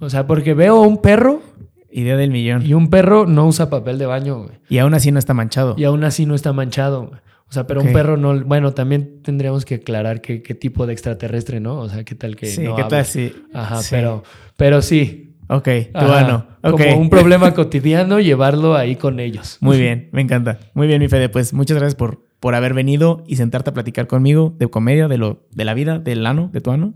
[0.00, 1.42] O sea, porque veo a un perro
[1.90, 2.64] Idea del millón.
[2.64, 4.58] y un perro no usa papel de baño, güey.
[4.68, 5.74] Y aún así no está manchado.
[5.76, 7.06] Y aún así no está manchado.
[7.08, 7.20] güey.
[7.48, 8.42] O sea, pero un perro no.
[8.44, 11.80] Bueno, también tendríamos que aclarar qué, qué tipo de extraterrestre, ¿no?
[11.80, 12.46] O sea, qué tal que.
[12.46, 12.96] sí, no ¿qué habla?
[12.96, 13.34] tal si?
[13.52, 13.88] Ajá, sí.
[13.90, 14.22] pero,
[14.56, 15.31] pero sí.
[15.52, 16.46] Ok, tu Ajá, ano.
[16.62, 16.80] Ok.
[16.80, 19.58] Como un problema cotidiano, llevarlo ahí con ellos.
[19.60, 20.58] Muy bien, me encanta.
[20.72, 21.28] Muy bien, mi Fede.
[21.28, 25.18] Pues muchas gracias por, por haber venido y sentarte a platicar conmigo de comedia, de
[25.18, 26.94] lo, de la vida, del ano, de tu ano.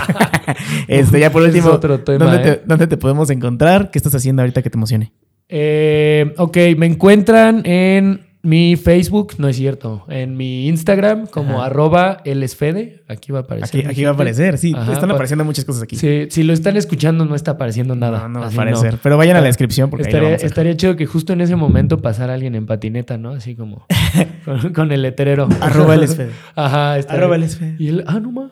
[0.88, 2.56] este, ya por último, otro tema, ¿dónde, ¿eh?
[2.56, 3.90] te, dónde te podemos encontrar?
[3.90, 5.12] ¿Qué estás haciendo ahorita que te emocione?
[5.48, 10.04] Eh, ok, me encuentran en mi Facebook, no es cierto.
[10.08, 11.66] En mi Instagram, como Ajá.
[11.66, 13.02] arroba elsfede.
[13.08, 13.86] Aquí va a aparecer.
[13.88, 14.72] Aquí, va a aparecer, sí.
[14.76, 15.96] Ajá, están pa- apareciendo muchas cosas aquí.
[15.96, 18.20] Sí, si lo están escuchando, no está apareciendo nada.
[18.20, 18.98] No, no va a aparecer.
[19.02, 20.50] Pero vayan a la descripción porque ahí lo Estaría, vamos a dejar.
[20.50, 23.30] estaría chido que justo en ese momento pasara alguien en patineta, ¿no?
[23.30, 23.86] Así como
[24.44, 25.48] con, con el letrero.
[25.60, 26.30] Arroba elsfede.
[26.54, 27.76] Ajá, Arroba elsfede.
[27.78, 28.50] Y él, ah, no ma.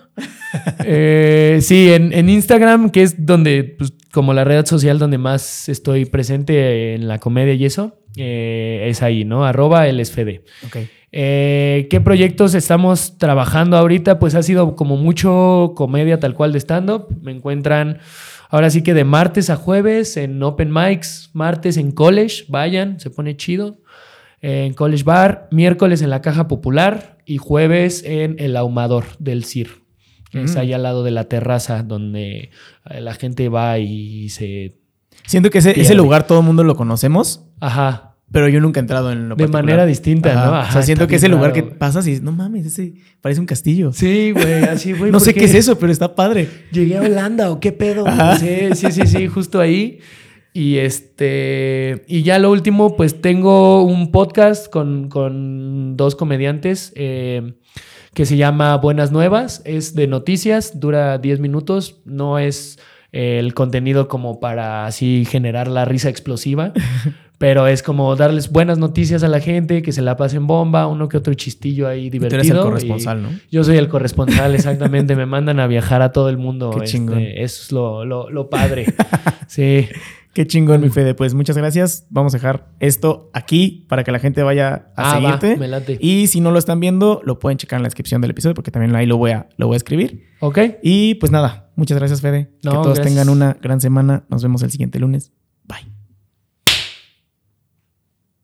[0.84, 5.68] Eh, sí, en, en Instagram, que es donde, pues, como la red social donde más
[5.68, 9.44] estoy presente en la comedia y eso, eh, es ahí, ¿no?
[9.44, 10.00] Arroba el.
[10.66, 10.76] Ok.
[11.14, 14.18] Eh, ¿Qué proyectos estamos trabajando ahorita?
[14.18, 17.06] Pues ha sido como mucho comedia tal cual de stand-up.
[17.20, 17.98] Me encuentran
[18.48, 23.10] ahora sí que de martes a jueves en Open Mics, martes en College, vayan, se
[23.10, 23.78] pone chido.
[24.40, 29.44] Eh, en College Bar, miércoles en la Caja Popular y jueves en El Ahumador del
[29.44, 29.68] CIR.
[30.30, 30.58] que Es Mm.
[30.60, 32.50] ahí al lado de la terraza donde
[33.00, 34.78] la gente va y se...
[35.26, 39.12] Siento que ese, lugar todo el mundo lo conocemos, Ajá, pero yo nunca he entrado
[39.12, 39.64] en lo de particular.
[39.64, 40.62] manera distinta, Ajá.
[40.62, 40.68] ¿no?
[40.68, 43.92] o sea, siento que ese lugar que pasas y no mames, ese parece un castillo.
[43.92, 45.10] Sí, güey, así, güey.
[45.12, 46.48] no ¿por sé qué es eso, pero está padre.
[46.72, 48.06] Llegué a Holanda o qué pedo.
[48.06, 48.36] Ajá.
[48.36, 50.00] Sí, sí, sí, sí, justo ahí.
[50.54, 52.04] Y este.
[52.08, 57.54] Y ya lo último, pues tengo un podcast con, con dos comediantes eh,
[58.12, 59.62] que se llama Buenas Nuevas.
[59.64, 62.00] Es de noticias, dura 10 minutos.
[62.04, 62.78] No es
[63.12, 66.72] el contenido como para así generar la risa explosiva.
[67.38, 71.08] Pero es como darles buenas noticias a la gente, que se la pasen bomba, uno
[71.08, 72.38] que otro chistillo ahí Y tú divertido.
[72.40, 73.30] eres el corresponsal, ¿no?
[73.50, 75.16] yo soy el corresponsal, exactamente.
[75.16, 76.70] Me mandan a viajar a todo el mundo.
[76.78, 78.86] Qué este, eso es lo, lo- lo padre.
[79.48, 79.86] Sí.
[80.34, 81.14] Qué chingón, mi Fede.
[81.14, 82.06] Pues muchas gracias.
[82.08, 85.56] Vamos a dejar esto aquí para que la gente vaya a Ah, va, seguirte.
[85.58, 85.98] me late.
[86.00, 88.70] Y si no lo están viendo, lo pueden checar en la descripción del episodio porque
[88.70, 90.24] también ahí lo voy a, lo voy a escribir.
[90.40, 90.58] ¿Ok?
[90.82, 92.50] Y pues nada, muchas gracias, Fede.
[92.62, 93.06] No, que todos gracias.
[93.06, 94.24] tengan una gran semana.
[94.30, 95.32] Nos vemos el siguiente lunes.
[95.64, 95.92] Bye.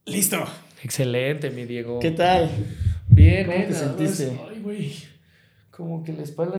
[0.05, 0.37] Listo.
[0.83, 1.99] Excelente, mi Diego.
[2.15, 2.49] tal?
[3.07, 3.65] Bien, ¿Cómo ¿eh?
[3.67, 4.39] te sentiste?
[4.49, 4.93] Ay, güey.
[5.71, 6.47] Como que la espalda